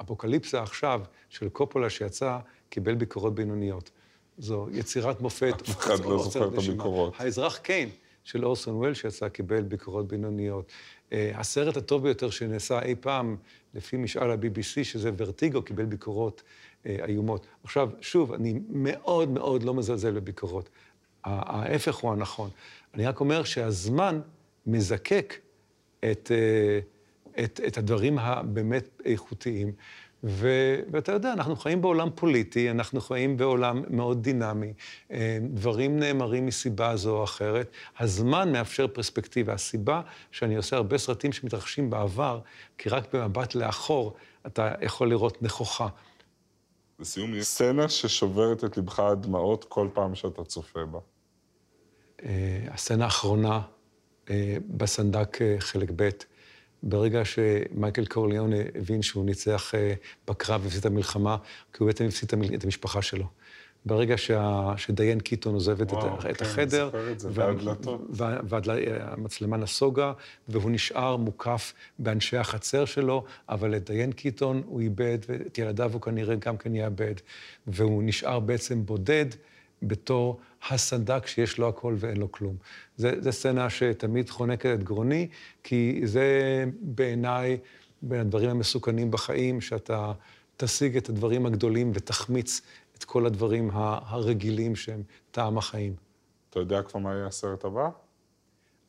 אפוקליפסה 0.00 0.62
עכשיו 0.62 1.00
של 1.28 1.48
קופולה 1.48 1.90
שיצא, 1.90 2.38
קיבל 2.68 2.94
ביקורות 2.94 3.34
בינוניות. 3.34 3.90
זו 4.38 4.66
יצירת 4.72 5.20
מופת. 5.20 5.54
אף 5.60 5.78
אחד 5.78 6.04
לא 6.04 6.18
זוכר 6.22 6.48
את 6.48 6.58
הביקורות. 6.58 7.14
האזרח 7.18 7.56
קיין 7.56 7.88
של 8.24 8.44
אורסון 8.44 8.74
וול 8.74 8.94
שיצא, 8.94 9.28
קיבל 9.28 9.62
ביקורות 9.62 10.08
בינוניות. 10.08 10.72
אה, 11.12 11.32
הסרט 11.34 11.76
הטוב 11.76 12.02
ביותר 12.02 12.30
שנעשה 12.30 12.82
אי 12.82 12.94
פעם, 13.00 13.36
לפי 13.74 13.96
משאל 13.96 14.30
ה-BBC, 14.30 14.84
שזה 14.84 15.10
ורטיגו, 15.16 15.62
קיבל 15.62 15.84
ביקורות 15.84 16.42
אה, 16.42 16.46
איומות. 16.86 17.46
עכשיו, 17.64 17.90
שוב, 18.00 18.32
אני 18.32 18.60
מאוד 18.68 19.28
מאוד 19.28 19.62
לא 19.62 19.74
מזלזל 19.74 20.10
בביקורות. 20.10 20.68
ההפך 21.24 21.96
הוא 21.96 22.12
הנכון. 22.12 22.50
אני 22.94 23.06
רק 23.06 23.20
אומר 23.20 23.44
שהזמן 23.44 24.20
מזקק 24.66 25.34
את, 26.10 26.30
אה, 26.34 26.80
את, 27.44 27.60
את 27.66 27.78
הדברים 27.78 28.18
הבאמת 28.18 28.88
איכותיים. 29.04 29.72
ו, 30.24 30.48
ואתה 30.90 31.12
יודע, 31.12 31.32
אנחנו 31.32 31.56
חיים 31.56 31.82
בעולם 31.82 32.08
פוליטי, 32.14 32.70
אנחנו 32.70 33.00
חיים 33.00 33.36
בעולם 33.36 33.82
מאוד 33.90 34.22
דינמי, 34.22 34.72
אה, 35.12 35.38
דברים 35.42 35.98
נאמרים 35.98 36.46
מסיבה 36.46 36.96
זו 36.96 37.18
או 37.18 37.24
אחרת. 37.24 37.70
הזמן 37.98 38.52
מאפשר 38.52 38.86
פרספקטיבה. 38.88 39.52
הסיבה 39.52 40.00
שאני 40.30 40.56
עושה 40.56 40.76
הרבה 40.76 40.98
סרטים 40.98 41.32
שמתרחשים 41.32 41.90
בעבר, 41.90 42.40
כי 42.78 42.88
רק 42.88 43.14
במבט 43.14 43.54
לאחור 43.54 44.16
אתה 44.46 44.74
יכול 44.82 45.10
לראות 45.10 45.42
נכוחה. 45.42 45.88
לסיום, 47.00 47.34
יש 47.34 47.46
סצנה 47.46 47.88
ששוברת 47.88 48.64
את 48.64 48.76
לבך 48.76 49.00
עד 49.00 49.22
דמעות 49.22 49.64
כל 49.64 49.88
פעם 49.92 50.14
שאתה 50.14 50.44
צופה 50.44 50.84
בה. 50.84 50.98
אה, 52.24 52.66
הסצנה 52.68 53.04
האחרונה 53.04 53.60
אה, 54.30 54.56
בסנדק 54.68 55.38
חלק 55.58 55.88
ב', 55.96 56.08
ברגע 56.82 57.22
שמייקל 57.24 58.06
קורליון 58.06 58.52
הבין 58.74 59.02
שהוא 59.02 59.24
ניצח 59.24 59.74
אה, 59.74 59.94
בקרב 60.28 60.60
והפסיד 60.64 60.80
את 60.80 60.86
המלחמה, 60.86 61.36
כי 61.72 61.78
הוא 61.82 61.86
בעצם 61.86 62.04
הפסיד 62.04 62.32
את 62.54 62.64
המשפחה 62.64 63.02
שלו. 63.02 63.26
ברגע 63.84 64.16
שה, 64.16 64.72
שדיין 64.76 65.20
קיטון 65.20 65.54
עוזבת 65.54 65.92
וואו, 65.92 66.14
את, 66.14 66.22
כן, 66.22 66.30
את 66.30 66.42
החדר, 66.42 66.90
והמצלמה 68.44 69.56
נסוגה, 69.56 70.12
והוא 70.48 70.70
נשאר 70.70 71.16
מוקף 71.16 71.72
באנשי 71.98 72.36
החצר 72.36 72.84
שלו, 72.84 73.24
אבל 73.48 73.76
את 73.76 73.90
דיין 73.90 74.12
קיטון 74.12 74.62
הוא 74.66 74.80
איבד, 74.80 75.18
ואת 75.28 75.58
ילדיו 75.58 75.92
הוא 75.92 76.00
כנראה 76.00 76.34
גם 76.34 76.56
כן 76.56 76.74
יאבד, 76.74 77.14
והוא 77.66 78.02
נשאר 78.02 78.40
בעצם 78.40 78.86
בודד. 78.86 79.26
בתור 79.82 80.40
הסנדק 80.70 81.26
שיש 81.26 81.58
לו 81.58 81.68
הכל 81.68 81.94
ואין 81.98 82.16
לו 82.16 82.32
כלום. 82.32 82.56
זו 82.96 83.08
סצנה 83.30 83.70
שתמיד 83.70 84.30
חונקת 84.30 84.74
את 84.74 84.84
גרוני, 84.84 85.28
כי 85.62 86.00
זה 86.04 86.64
בעיניי 86.80 87.58
בין 88.02 88.20
הדברים 88.20 88.50
המסוכנים 88.50 89.10
בחיים, 89.10 89.60
שאתה 89.60 90.12
תשיג 90.56 90.96
את 90.96 91.08
הדברים 91.08 91.46
הגדולים 91.46 91.90
ותחמיץ 91.94 92.60
את 93.00 93.04
כל 93.04 93.26
הדברים 93.26 93.70
הרגילים 93.74 94.76
שהם 94.76 95.02
טעם 95.30 95.58
החיים. 95.58 95.94
אתה 96.50 96.58
יודע 96.60 96.82
כבר 96.82 97.00
מה 97.00 97.14
יהיה 97.14 97.26
הסרט 97.26 97.64
הבא? 97.64 97.88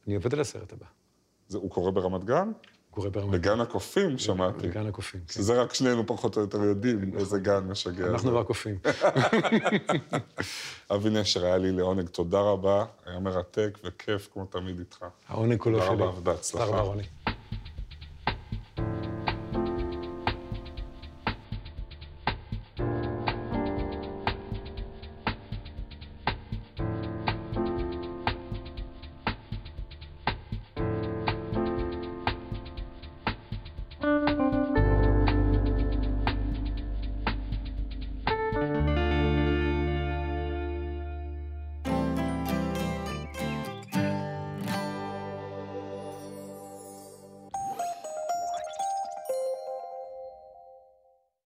אני 0.08 0.16
עובד 0.16 0.34
על 0.34 0.40
הסרט 0.40 0.74
הבא. 0.74 0.86
זה, 1.48 1.58
הוא 1.58 1.70
קורה 1.70 1.92
ברמת 1.92 2.24
גן? 2.24 2.52
קורה 2.92 3.10
ברמת 3.10 3.32
גן. 3.32 3.38
בגן 3.38 3.60
הקופים, 3.60 4.18
שמעתי. 4.18 4.68
בגן 4.68 4.88
הקופים, 4.88 5.22
כן. 5.28 5.34
שזה 5.34 5.62
רק 5.62 5.74
שנינו 5.74 6.08
פחות 6.08 6.38
או 6.38 6.42
יותר 6.42 6.64
יודעים 6.64 7.12
איזה 7.18 7.40
גן 7.40 7.64
משגע. 7.68 8.08
אנחנו 8.08 8.34
והקופים. 8.34 8.78
אבי 10.94 11.10
נשר, 11.10 11.46
היה 11.46 11.58
לי 11.58 11.72
לעונג, 11.72 12.10
תודה 12.10 12.40
רבה, 12.40 12.86
היה 13.06 13.20
מרתק 13.20 13.80
וכיף 13.84 14.30
כמו 14.34 14.46
תמיד 14.46 14.80
איתך. 14.80 15.06
העונג 15.28 15.60
כולו 15.60 15.80
שלי. 15.80 15.90
תודה 15.90 16.04
רבה 16.06 16.20
ובהצלחה. 16.20 16.66
תודה 16.66 16.78
רבה, 16.78 16.88
רוני. 16.88 17.04